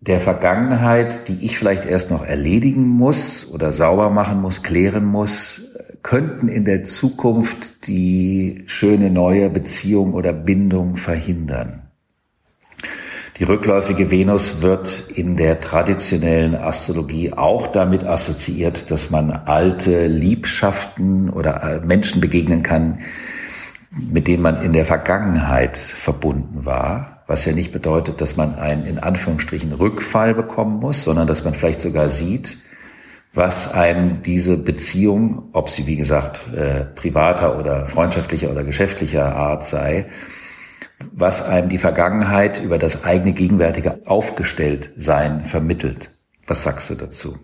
der 0.00 0.20
Vergangenheit, 0.20 1.28
die 1.28 1.44
ich 1.44 1.56
vielleicht 1.56 1.86
erst 1.86 2.10
noch 2.10 2.24
erledigen 2.24 2.86
muss 2.86 3.50
oder 3.50 3.72
sauber 3.72 4.10
machen 4.10 4.42
muss, 4.42 4.62
klären 4.62 5.04
muss, 5.04 5.73
könnten 6.04 6.48
in 6.48 6.64
der 6.66 6.84
Zukunft 6.84 7.88
die 7.88 8.62
schöne 8.66 9.10
neue 9.10 9.50
Beziehung 9.50 10.12
oder 10.12 10.32
Bindung 10.32 10.96
verhindern. 10.96 11.88
Die 13.40 13.44
rückläufige 13.44 14.12
Venus 14.12 14.62
wird 14.62 15.08
in 15.12 15.36
der 15.36 15.60
traditionellen 15.60 16.54
Astrologie 16.54 17.32
auch 17.32 17.66
damit 17.66 18.04
assoziiert, 18.04 18.92
dass 18.92 19.10
man 19.10 19.32
alte 19.32 20.06
Liebschaften 20.06 21.30
oder 21.30 21.62
äh, 21.62 21.80
Menschen 21.84 22.20
begegnen 22.20 22.62
kann, 22.62 23.00
mit 23.90 24.28
denen 24.28 24.42
man 24.42 24.62
in 24.62 24.72
der 24.72 24.84
Vergangenheit 24.84 25.76
verbunden 25.76 26.64
war, 26.64 27.24
was 27.26 27.44
ja 27.44 27.52
nicht 27.52 27.72
bedeutet, 27.72 28.20
dass 28.20 28.36
man 28.36 28.54
einen 28.54 28.84
in 28.84 28.98
Anführungsstrichen 28.98 29.72
Rückfall 29.72 30.34
bekommen 30.34 30.78
muss, 30.78 31.02
sondern 31.02 31.26
dass 31.26 31.44
man 31.44 31.54
vielleicht 31.54 31.80
sogar 31.80 32.10
sieht, 32.10 32.58
was 33.34 33.72
einem 33.72 34.22
diese 34.22 34.56
Beziehung, 34.56 35.48
ob 35.52 35.68
sie 35.68 35.86
wie 35.86 35.96
gesagt 35.96 36.40
äh, 36.54 36.84
privater 36.84 37.58
oder 37.58 37.86
freundschaftlicher 37.86 38.50
oder 38.50 38.62
geschäftlicher 38.62 39.34
Art 39.34 39.66
sei, 39.66 40.06
was 41.12 41.46
einem 41.46 41.68
die 41.68 41.78
Vergangenheit 41.78 42.62
über 42.62 42.78
das 42.78 43.04
eigene 43.04 43.32
gegenwärtige 43.32 44.06
Aufgestelltsein 44.06 45.44
vermittelt. 45.44 46.10
Was 46.46 46.62
sagst 46.62 46.90
du 46.90 46.94
dazu? 46.94 47.36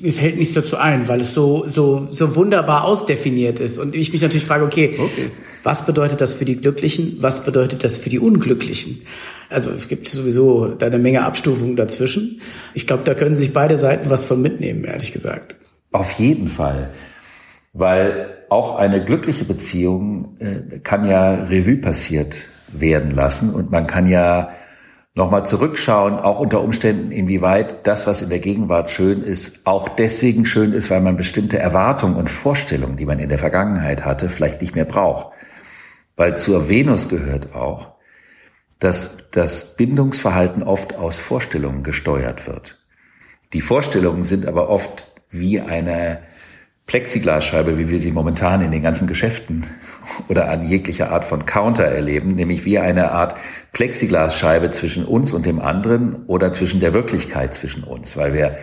mir 0.00 0.12
fällt 0.12 0.36
nichts 0.36 0.54
dazu 0.54 0.76
ein, 0.76 1.08
weil 1.08 1.20
es 1.20 1.32
so, 1.32 1.66
so, 1.68 2.08
so 2.10 2.36
wunderbar 2.36 2.84
ausdefiniert 2.84 3.60
ist. 3.60 3.78
Und 3.78 3.94
ich 3.94 4.12
mich 4.12 4.20
natürlich 4.20 4.44
frage, 4.44 4.64
okay, 4.64 4.96
okay, 4.98 5.30
was 5.64 5.86
bedeutet 5.86 6.20
das 6.20 6.34
für 6.34 6.44
die 6.44 6.56
Glücklichen? 6.56 7.16
Was 7.20 7.44
bedeutet 7.44 7.82
das 7.82 7.96
für 7.96 8.10
die 8.10 8.20
Unglücklichen? 8.20 9.02
Also 9.48 9.70
es 9.70 9.88
gibt 9.88 10.08
sowieso 10.08 10.68
da 10.68 10.86
eine 10.86 10.98
Menge 10.98 11.24
Abstufungen 11.24 11.74
dazwischen. 11.74 12.40
Ich 12.74 12.86
glaube, 12.86 13.02
da 13.04 13.14
können 13.14 13.36
sich 13.36 13.52
beide 13.52 13.76
Seiten 13.76 14.10
was 14.10 14.26
von 14.26 14.40
mitnehmen, 14.42 14.84
ehrlich 14.84 15.12
gesagt. 15.12 15.56
Auf 15.90 16.12
jeden 16.12 16.48
Fall. 16.48 16.90
Weil 17.72 18.28
auch 18.50 18.76
eine 18.76 19.04
glückliche 19.04 19.44
Beziehung 19.44 20.36
äh, 20.38 20.78
kann 20.80 21.08
ja 21.08 21.34
Revue 21.34 21.78
passiert 21.78 22.36
werden 22.68 23.10
lassen 23.10 23.54
und 23.54 23.70
man 23.70 23.86
kann 23.86 24.06
ja 24.06 24.50
nochmal 25.14 25.46
zurückschauen, 25.46 26.18
auch 26.18 26.40
unter 26.40 26.60
Umständen, 26.60 27.12
inwieweit 27.12 27.86
das, 27.86 28.06
was 28.06 28.20
in 28.20 28.30
der 28.30 28.40
Gegenwart 28.40 28.90
schön 28.90 29.22
ist, 29.22 29.60
auch 29.64 29.88
deswegen 29.88 30.44
schön 30.44 30.72
ist, 30.72 30.90
weil 30.90 31.00
man 31.00 31.16
bestimmte 31.16 31.58
Erwartungen 31.58 32.16
und 32.16 32.28
Vorstellungen, 32.28 32.96
die 32.96 33.06
man 33.06 33.20
in 33.20 33.28
der 33.28 33.38
Vergangenheit 33.38 34.04
hatte, 34.04 34.28
vielleicht 34.28 34.60
nicht 34.60 34.74
mehr 34.74 34.84
braucht. 34.84 35.33
Weil 36.16 36.38
zur 36.38 36.68
Venus 36.68 37.08
gehört 37.08 37.54
auch, 37.54 37.94
dass 38.78 39.30
das 39.30 39.76
Bindungsverhalten 39.76 40.62
oft 40.62 40.94
aus 40.96 41.18
Vorstellungen 41.18 41.82
gesteuert 41.82 42.46
wird. 42.46 42.84
Die 43.52 43.60
Vorstellungen 43.60 44.22
sind 44.22 44.46
aber 44.46 44.68
oft 44.68 45.12
wie 45.30 45.60
eine 45.60 46.20
Plexiglasscheibe, 46.86 47.78
wie 47.78 47.88
wir 47.88 47.98
sie 47.98 48.12
momentan 48.12 48.60
in 48.60 48.70
den 48.70 48.82
ganzen 48.82 49.06
Geschäften 49.06 49.64
oder 50.28 50.50
an 50.50 50.66
jeglicher 50.66 51.10
Art 51.10 51.24
von 51.24 51.46
Counter 51.46 51.84
erleben, 51.84 52.34
nämlich 52.34 52.64
wie 52.64 52.78
eine 52.78 53.10
Art 53.10 53.36
Plexiglasscheibe 53.72 54.70
zwischen 54.70 55.04
uns 55.04 55.32
und 55.32 55.46
dem 55.46 55.60
anderen 55.60 56.26
oder 56.26 56.52
zwischen 56.52 56.80
der 56.80 56.92
Wirklichkeit 56.92 57.54
zwischen 57.54 57.84
uns, 57.84 58.16
weil 58.16 58.34
wir 58.34 58.58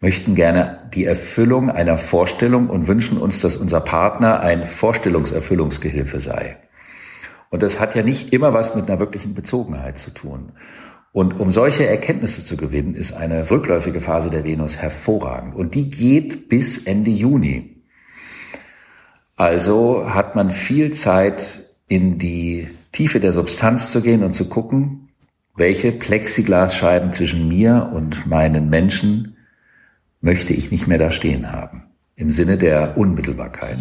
möchten 0.00 0.34
gerne 0.34 0.88
die 0.94 1.04
Erfüllung 1.04 1.70
einer 1.70 1.98
Vorstellung 1.98 2.68
und 2.68 2.86
wünschen 2.86 3.18
uns, 3.18 3.40
dass 3.40 3.56
unser 3.56 3.80
Partner 3.80 4.40
ein 4.40 4.64
Vorstellungserfüllungsgehilfe 4.64 6.20
sei. 6.20 6.56
Und 7.56 7.62
das 7.62 7.80
hat 7.80 7.94
ja 7.94 8.02
nicht 8.02 8.34
immer 8.34 8.52
was 8.52 8.76
mit 8.76 8.86
einer 8.86 9.00
wirklichen 9.00 9.32
Bezogenheit 9.32 9.96
zu 9.96 10.10
tun. 10.10 10.52
Und 11.10 11.40
um 11.40 11.50
solche 11.50 11.86
Erkenntnisse 11.86 12.44
zu 12.44 12.58
gewinnen, 12.58 12.94
ist 12.94 13.14
eine 13.14 13.50
rückläufige 13.50 14.02
Phase 14.02 14.28
der 14.28 14.44
Venus 14.44 14.76
hervorragend. 14.76 15.56
Und 15.56 15.74
die 15.74 15.88
geht 15.88 16.50
bis 16.50 16.84
Ende 16.84 17.10
Juni. 17.10 17.82
Also 19.36 20.10
hat 20.12 20.36
man 20.36 20.50
viel 20.50 20.90
Zeit, 20.90 21.62
in 21.88 22.18
die 22.18 22.68
Tiefe 22.92 23.20
der 23.20 23.32
Substanz 23.32 23.90
zu 23.90 24.02
gehen 24.02 24.22
und 24.22 24.34
zu 24.34 24.50
gucken, 24.50 25.08
welche 25.56 25.92
Plexiglasscheiben 25.92 27.14
zwischen 27.14 27.48
mir 27.48 27.90
und 27.94 28.26
meinen 28.26 28.68
Menschen 28.68 29.38
möchte 30.20 30.52
ich 30.52 30.70
nicht 30.70 30.88
mehr 30.88 30.98
da 30.98 31.10
stehen 31.10 31.52
haben. 31.52 31.84
Im 32.16 32.30
Sinne 32.30 32.58
der 32.58 32.98
Unmittelbarkeit. 32.98 33.78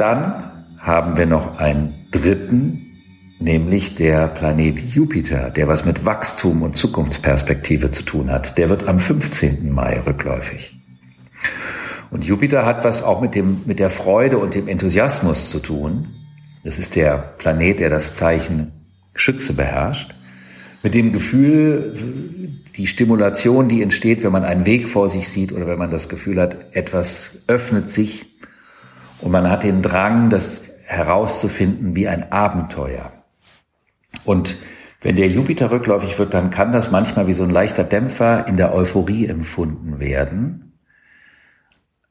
Dann 0.00 0.32
haben 0.78 1.18
wir 1.18 1.26
noch 1.26 1.58
einen 1.58 1.92
dritten, 2.10 2.96
nämlich 3.38 3.96
der 3.96 4.28
Planet 4.28 4.78
Jupiter, 4.78 5.50
der 5.50 5.68
was 5.68 5.84
mit 5.84 6.06
Wachstum 6.06 6.62
und 6.62 6.78
Zukunftsperspektive 6.78 7.90
zu 7.90 8.04
tun 8.04 8.30
hat. 8.30 8.56
Der 8.56 8.70
wird 8.70 8.88
am 8.88 8.98
15. 8.98 9.70
Mai 9.70 10.00
rückläufig. 10.00 10.74
Und 12.10 12.24
Jupiter 12.24 12.64
hat 12.64 12.82
was 12.82 13.02
auch 13.02 13.20
mit 13.20 13.34
dem, 13.34 13.60
mit 13.66 13.78
der 13.78 13.90
Freude 13.90 14.38
und 14.38 14.54
dem 14.54 14.68
Enthusiasmus 14.68 15.50
zu 15.50 15.58
tun. 15.58 16.08
Das 16.64 16.78
ist 16.78 16.96
der 16.96 17.18
Planet, 17.36 17.80
der 17.80 17.90
das 17.90 18.16
Zeichen 18.16 18.72
Schütze 19.14 19.52
beherrscht. 19.52 20.14
Mit 20.82 20.94
dem 20.94 21.12
Gefühl, 21.12 21.94
die 22.74 22.86
Stimulation, 22.86 23.68
die 23.68 23.82
entsteht, 23.82 24.24
wenn 24.24 24.32
man 24.32 24.44
einen 24.44 24.64
Weg 24.64 24.88
vor 24.88 25.10
sich 25.10 25.28
sieht 25.28 25.52
oder 25.52 25.66
wenn 25.66 25.78
man 25.78 25.90
das 25.90 26.08
Gefühl 26.08 26.40
hat, 26.40 26.74
etwas 26.74 27.42
öffnet 27.48 27.90
sich 27.90 28.29
und 29.22 29.30
man 29.30 29.50
hat 29.50 29.62
den 29.62 29.82
Drang, 29.82 30.30
das 30.30 30.70
herauszufinden 30.86 31.94
wie 31.94 32.08
ein 32.08 32.32
Abenteuer. 32.32 33.12
Und 34.24 34.56
wenn 35.00 35.16
der 35.16 35.28
Jupiter 35.28 35.70
rückläufig 35.70 36.18
wird, 36.18 36.34
dann 36.34 36.50
kann 36.50 36.72
das 36.72 36.90
manchmal 36.90 37.26
wie 37.26 37.32
so 37.32 37.44
ein 37.44 37.50
leichter 37.50 37.84
Dämpfer 37.84 38.46
in 38.46 38.56
der 38.56 38.74
Euphorie 38.74 39.26
empfunden 39.26 39.98
werden. 39.98 40.72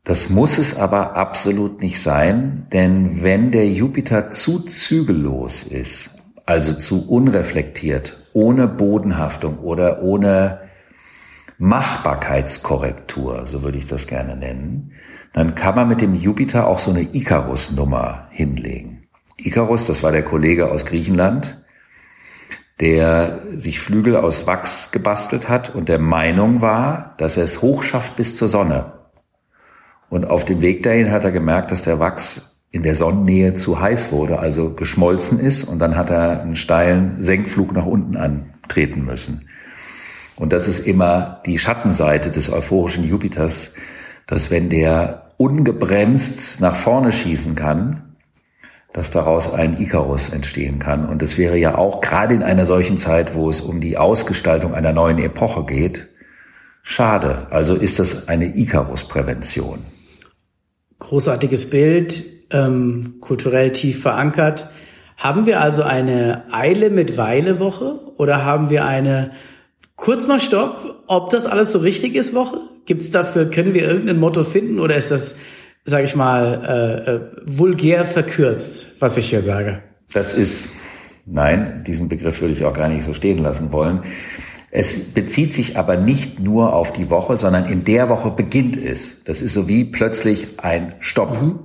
Das 0.04 0.30
muss 0.30 0.58
es 0.58 0.76
aber 0.78 1.16
absolut 1.16 1.82
nicht 1.82 2.02
sein, 2.02 2.66
denn 2.74 3.22
wenn 3.22 3.52
der 3.52 3.70
Jupiter 3.70 4.32
zu 4.32 4.60
zügellos 4.62 5.62
ist, 5.62 6.16
also 6.48 6.74
zu 6.74 7.08
unreflektiert, 7.08 8.18
ohne 8.34 8.68
Bodenhaftung 8.68 9.60
oder 9.60 10.02
ohne 10.02 10.62
Machbarkeitskorrektur, 11.60 13.46
so 13.46 13.62
würde 13.62 13.78
ich 13.78 13.86
das 13.86 14.08
gerne 14.08 14.36
nennen, 14.36 14.94
dann 15.34 15.56
kann 15.56 15.76
man 15.76 15.88
mit 15.88 16.02
dem 16.02 16.16
Jupiter 16.16 16.68
auch 16.68 16.80
so 16.80 16.92
eine 16.92 17.02
Icarus-Nummer 17.02 18.28
hinlegen. 18.32 19.08
Icarus, 19.38 19.88
das 19.88 20.04
war 20.04 20.12
der 20.12 20.24
Kollege 20.24 20.72
aus 20.72 20.86
Griechenland, 20.86 21.62
der 22.80 23.40
sich 23.56 23.80
Flügel 23.80 24.16
aus 24.16 24.48
Wachs 24.48 24.92
gebastelt 24.92 25.50
hat 25.50 25.74
und 25.76 25.90
der 25.90 26.00
Meinung 26.00 26.62
war, 26.62 27.16
dass 27.18 27.38
er 27.38 27.44
es 27.44 27.62
hochschafft 27.62 28.16
bis 28.16 28.36
zur 28.36 28.50
Sonne. 28.50 28.94
Und 30.10 30.30
auf 30.30 30.46
dem 30.46 30.62
Weg 30.62 30.84
dahin 30.84 31.12
hat 31.12 31.24
er 31.24 31.32
gemerkt, 31.32 31.72
dass 31.72 31.84
der 31.84 32.00
Wachs 32.00 32.64
in 32.72 32.84
der 32.84 32.96
Sonnennähe 32.96 33.54
zu 33.54 33.80
heiß 33.80 34.12
wurde, 34.12 34.40
also 34.40 34.74
geschmolzen 34.74 35.40
ist 35.40 35.64
und 35.64 35.80
dann 35.80 35.96
hat 35.96 36.10
er 36.10 36.42
einen 36.42 36.56
steilen 36.56 37.22
Senkflug 37.22 37.74
nach 37.74 37.86
unten 37.86 38.16
antreten 38.16 39.06
müssen. 39.06 39.48
Und 40.36 40.54
das 40.54 40.68
ist 40.68 40.88
immer 40.88 41.42
die 41.46 41.58
Schattenseite 41.58 42.32
des 42.32 42.52
euphorischen 42.52 43.04
Jupiters, 43.04 43.74
dass 44.30 44.52
wenn 44.52 44.70
der 44.70 45.32
ungebremst 45.38 46.62
nach 46.62 46.76
vorne 46.76 47.12
schießen 47.12 47.56
kann, 47.56 48.16
dass 48.94 49.10
daraus 49.10 49.52
ein 49.52 49.82
Ikarus 49.82 50.30
entstehen 50.30 50.78
kann. 50.78 51.10
Und 51.10 51.24
es 51.24 51.40
wäre 51.40 51.58
ja 51.58 51.76
auch 51.76 52.00
gerade 52.00 52.36
in 52.36 52.44
einer 52.44 52.68
solchen 52.68 53.00
Zeit, 53.00 53.34
wo 53.34 53.50
es 53.50 53.60
um 53.60 53.82
die 53.82 53.98
Ausgestaltung 53.98 54.76
einer 54.76 54.94
neuen 54.94 55.18
Epoche 55.18 55.66
geht, 55.66 56.10
schade. 56.84 57.48
Also 57.50 57.74
ist 57.74 57.98
das 57.98 58.28
eine 58.28 58.56
Ikarus-Prävention. 58.56 59.80
Großartiges 61.00 61.72
Bild, 61.72 62.24
ähm, 62.52 63.16
kulturell 63.22 63.72
tief 63.72 64.04
verankert. 64.04 64.70
Haben 65.18 65.48
wir 65.48 65.60
also 65.60 65.82
eine 65.82 66.44
Eile 66.52 66.92
mit 66.92 67.18
Weile 67.18 67.58
Woche 67.58 68.00
oder 68.18 68.46
haben 68.46 68.70
wir 68.70 68.86
eine 68.86 69.32
kurz 69.96 70.28
mal 70.28 70.40
Stopp, 70.40 71.04
ob 71.08 71.32
das 71.32 71.48
alles 71.48 71.72
so 71.72 71.80
richtig 71.80 72.14
ist 72.14 72.36
Woche? 72.36 72.60
Gibt 72.90 73.04
es 73.04 73.12
dafür, 73.12 73.46
können 73.52 73.76
wir 73.76 73.88
irgendein 73.88 74.18
Motto 74.18 74.44
finden 74.44 74.80
oder 74.80 74.96
ist 74.96 75.12
das 75.12 75.36
sage 75.86 76.06
ich 76.06 76.16
mal, 76.16 76.64
äh, 77.06 77.12
äh, 77.12 77.22
vulgär 77.46 78.06
verkürzt, 78.06 78.88
was 79.00 79.18
ich 79.18 79.30
hier 79.30 79.42
sage. 79.42 79.82
Das 80.14 80.34
ist, 80.34 80.70
nein, 81.26 81.84
diesen 81.86 82.10
Begriff 82.10 82.42
würde 82.42 82.54
ich 82.54 82.66
auch 82.66 82.74
gar 82.74 82.90
nicht 82.90 83.04
so 83.04 83.14
stehen 83.14 83.40
lassen 83.40 83.72
wollen. 83.72 84.04
Es 84.72 85.06
bezieht 85.06 85.54
sich 85.54 85.78
aber 85.78 85.98
nicht 85.98 86.40
nur 86.40 86.74
auf 86.74 86.94
die 86.94 87.10
Woche, 87.10 87.38
sondern 87.38 87.66
in 87.66 87.84
der 87.84 88.10
Woche 88.10 88.30
beginnt 88.30 88.78
es. 88.78 89.24
Das 89.24 89.42
ist 89.42 89.54
so 89.54 89.68
wie 89.68 89.84
plötzlich 89.86 90.60
ein 90.60 90.94
Stopp. 91.00 91.42
Mhm. 91.42 91.60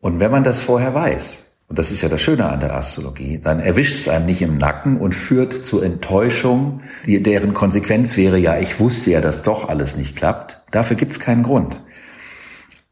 Und 0.00 0.20
wenn 0.20 0.30
man 0.30 0.44
das 0.44 0.60
vorher 0.60 0.94
weiß, 0.94 1.49
und 1.70 1.78
das 1.78 1.92
ist 1.92 2.02
ja 2.02 2.08
das 2.08 2.20
Schöne 2.20 2.46
an 2.46 2.58
der 2.58 2.74
Astrologie, 2.74 3.40
dann 3.40 3.60
erwischt 3.60 3.94
es 3.94 4.08
einem 4.08 4.26
nicht 4.26 4.42
im 4.42 4.58
Nacken 4.58 4.96
und 4.98 5.14
führt 5.14 5.52
zu 5.52 5.80
Enttäuschung, 5.80 6.80
deren 7.06 7.54
Konsequenz 7.54 8.16
wäre 8.16 8.38
ja, 8.38 8.58
ich 8.58 8.80
wusste 8.80 9.12
ja, 9.12 9.20
dass 9.20 9.44
doch 9.44 9.68
alles 9.68 9.96
nicht 9.96 10.16
klappt. 10.16 10.60
Dafür 10.72 10.96
gibt 10.96 11.12
es 11.12 11.20
keinen 11.20 11.44
Grund. 11.44 11.80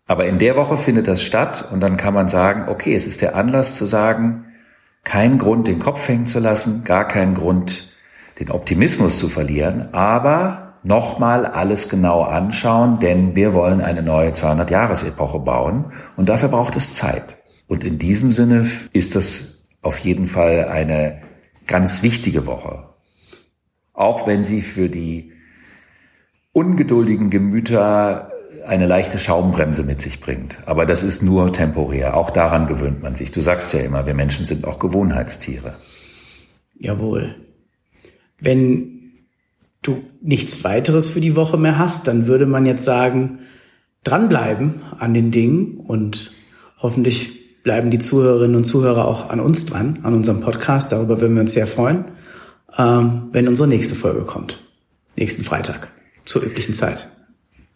Aber 0.07 0.27
in 0.27 0.38
der 0.38 0.55
Woche 0.55 0.77
findet 0.77 1.09
das 1.09 1.25
statt 1.25 1.69
und 1.73 1.81
dann 1.81 1.97
kann 1.97 2.14
man 2.14 2.29
sagen, 2.29 2.69
okay, 2.69 2.95
es 2.95 3.09
ist 3.09 3.21
der 3.21 3.35
Anlass 3.35 3.75
zu 3.75 3.85
sagen, 3.85 4.45
kein 5.03 5.38
Grund, 5.38 5.67
den 5.67 5.81
Kopf 5.81 6.07
hängen 6.07 6.29
zu 6.29 6.38
lassen, 6.38 6.85
gar 6.85 7.09
keinen 7.09 7.35
Grund, 7.35 7.91
den 8.38 8.53
Optimismus 8.53 9.19
zu 9.19 9.29
verlieren, 9.29 9.93
aber 9.93 10.75
nochmal 10.85 11.47
alles 11.47 11.88
genau 11.88 12.23
anschauen, 12.23 13.01
denn 13.01 13.35
wir 13.35 13.55
wollen 13.55 13.81
eine 13.81 14.05
neue 14.05 14.31
200-Jahres-Epoche 14.31 15.41
bauen 15.41 15.87
und 16.17 16.29
dafür 16.29 16.49
braucht 16.49 16.77
es 16.77 16.95
Zeit. 16.95 17.38
Und 17.68 17.85
in 17.85 17.98
diesem 17.98 18.33
Sinne 18.33 18.68
ist 18.92 19.14
das 19.14 19.62
auf 19.83 19.98
jeden 20.00 20.26
Fall 20.26 20.64
eine 20.64 21.22
ganz 21.66 22.02
wichtige 22.02 22.46
Woche. 22.46 22.88
Auch 23.92 24.26
wenn 24.26 24.42
sie 24.42 24.62
für 24.62 24.88
die 24.88 25.33
ungeduldigen 26.52 27.31
Gemüter 27.31 28.33
eine 28.66 28.87
leichte 28.87 29.18
Schaumbremse 29.18 29.83
mit 29.83 30.02
sich 30.02 30.20
bringt. 30.20 30.59
Aber 30.66 30.87
das 30.87 31.02
ist 31.02 31.22
nur 31.22 31.52
temporär. 31.52 32.16
Auch 32.16 32.31
daran 32.31 32.66
gewöhnt 32.66 33.02
man 33.02 33.14
sich. 33.14 33.31
Du 33.31 33.40
sagst 33.40 33.72
ja 33.72 33.81
immer, 33.81 34.07
wir 34.07 34.14
Menschen 34.14 34.44
sind 34.44 34.66
auch 34.66 34.78
Gewohnheitstiere. 34.78 35.74
Jawohl. 36.78 37.35
Wenn 38.40 39.12
du 39.83 40.02
nichts 40.20 40.64
weiteres 40.64 41.11
für 41.11 41.20
die 41.20 41.37
Woche 41.37 41.57
mehr 41.57 41.78
hast, 41.78 42.09
dann 42.09 42.26
würde 42.26 42.46
man 42.46 42.66
jetzt 42.66 42.85
sagen, 42.85 43.40
dranbleiben 44.04 44.83
an 44.98 45.14
den 45.14 45.31
Dingen 45.31 45.78
und 45.78 46.33
hoffentlich 46.78 47.48
bleiben 47.68 47.90
die 47.90 47.98
Zuhörerinnen 47.98 48.57
und 48.57 48.64
Zuhörer 48.64 49.07
auch 49.07 49.28
an 49.28 49.40
uns 49.40 49.66
dran, 49.66 49.98
an 50.02 50.14
unserem 50.14 50.40
Podcast. 50.40 50.90
Darüber 50.90 51.20
würden 51.20 51.35
wir 51.35 51.42
uns 51.42 51.52
sehr 51.52 51.66
freuen, 51.66 52.07
ähm, 52.78 53.28
wenn 53.33 53.46
unsere 53.46 53.68
nächste 53.68 53.94
Folge 53.94 54.22
kommt. 54.22 54.62
Nächsten 55.18 55.42
Freitag 55.42 55.90
zur 56.24 56.42
üblichen 56.42 56.72
Zeit 56.72 57.11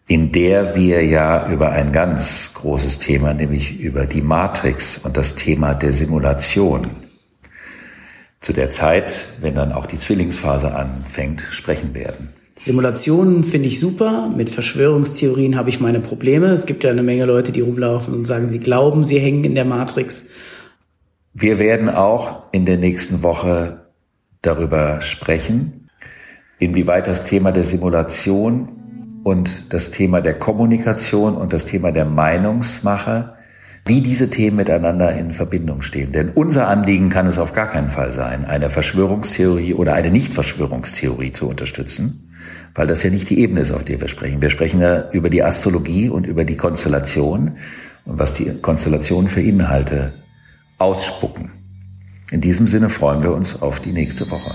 in 0.07 0.31
der 0.31 0.75
wir 0.75 1.05
ja 1.05 1.49
über 1.49 1.71
ein 1.71 1.91
ganz 1.91 2.55
großes 2.55 2.97
Thema, 2.97 3.35
nämlich 3.35 3.79
über 3.79 4.05
die 4.07 4.21
Matrix 4.21 4.97
und 4.97 5.15
das 5.15 5.35
Thema 5.35 5.75
der 5.75 5.93
Simulation, 5.93 6.87
zu 8.41 8.51
der 8.51 8.71
Zeit, 8.71 9.27
wenn 9.41 9.53
dann 9.53 9.71
auch 9.71 9.85
die 9.85 9.99
Zwillingsphase 9.99 10.75
anfängt, 10.75 11.41
sprechen 11.51 11.93
werden. 11.95 12.33
Simulationen 12.55 13.43
finde 13.43 13.67
ich 13.67 13.79
super. 13.79 14.31
Mit 14.35 14.49
Verschwörungstheorien 14.49 15.57
habe 15.57 15.69
ich 15.69 15.79
meine 15.79 15.99
Probleme. 15.99 16.47
Es 16.47 16.65
gibt 16.65 16.83
ja 16.83 16.91
eine 16.91 17.03
Menge 17.03 17.25
Leute, 17.25 17.51
die 17.51 17.61
rumlaufen 17.61 18.13
und 18.13 18.25
sagen, 18.25 18.47
sie 18.47 18.59
glauben, 18.59 19.03
sie 19.03 19.19
hängen 19.19 19.43
in 19.43 19.55
der 19.55 19.65
Matrix. 19.65 20.25
Wir 21.33 21.57
werden 21.57 21.89
auch 21.89 22.43
in 22.51 22.65
der 22.65 22.77
nächsten 22.77 23.23
Woche 23.23 23.87
darüber 24.43 25.01
sprechen, 25.01 25.89
inwieweit 26.59 27.07
das 27.07 27.25
Thema 27.25 27.51
der 27.51 27.63
Simulation 27.63 28.69
und 29.23 29.73
das 29.73 29.89
Thema 29.89 30.21
der 30.21 30.37
Kommunikation 30.37 31.35
und 31.35 31.53
das 31.53 31.65
Thema 31.65 31.91
der 31.91 32.05
Meinungsmache, 32.05 33.33
wie 33.85 34.01
diese 34.01 34.29
Themen 34.29 34.57
miteinander 34.57 35.13
in 35.13 35.31
Verbindung 35.31 35.81
stehen. 35.81 36.11
Denn 36.11 36.29
unser 36.29 36.67
Anliegen 36.67 37.09
kann 37.09 37.25
es 37.25 37.39
auf 37.39 37.53
gar 37.53 37.67
keinen 37.67 37.89
Fall 37.89 38.13
sein, 38.13 38.45
eine 38.45 38.69
Verschwörungstheorie 38.69 39.73
oder 39.73 39.93
eine 39.93 40.11
Nicht-Verschwörungstheorie 40.11 41.33
zu 41.33 41.49
unterstützen, 41.49 42.29
weil 42.75 42.87
das 42.87 43.03
ja 43.03 43.09
nicht 43.09 43.29
die 43.29 43.39
Ebene 43.39 43.61
ist, 43.61 43.71
auf 43.71 43.83
der 43.83 44.01
wir 44.01 44.07
sprechen. 44.07 44.41
Wir 44.41 44.49
sprechen 44.49 44.81
ja 44.81 45.09
über 45.11 45.29
die 45.29 45.43
Astrologie 45.43 46.09
und 46.09 46.25
über 46.25 46.43
die 46.43 46.57
Konstellation 46.57 47.57
und 48.05 48.19
was 48.19 48.33
die 48.33 48.51
Konstellationen 48.61 49.29
für 49.29 49.41
Inhalte 49.41 50.13
ausspucken. 50.77 51.51
In 52.31 52.41
diesem 52.41 52.67
Sinne 52.67 52.89
freuen 52.89 53.21
wir 53.21 53.31
uns 53.31 53.61
auf 53.61 53.79
die 53.79 53.91
nächste 53.91 54.29
Woche. 54.31 54.51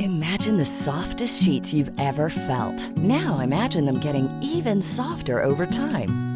Imagine 0.00 0.56
the 0.56 0.64
softest 0.64 1.42
sheets 1.42 1.74
you've 1.74 1.92
ever 1.98 2.30
felt. 2.30 2.96
Now 2.96 3.40
imagine 3.40 3.84
them 3.84 4.00
getting 4.00 4.30
even 4.40 4.80
softer 4.80 5.44
over 5.44 5.66
time. 5.66 6.27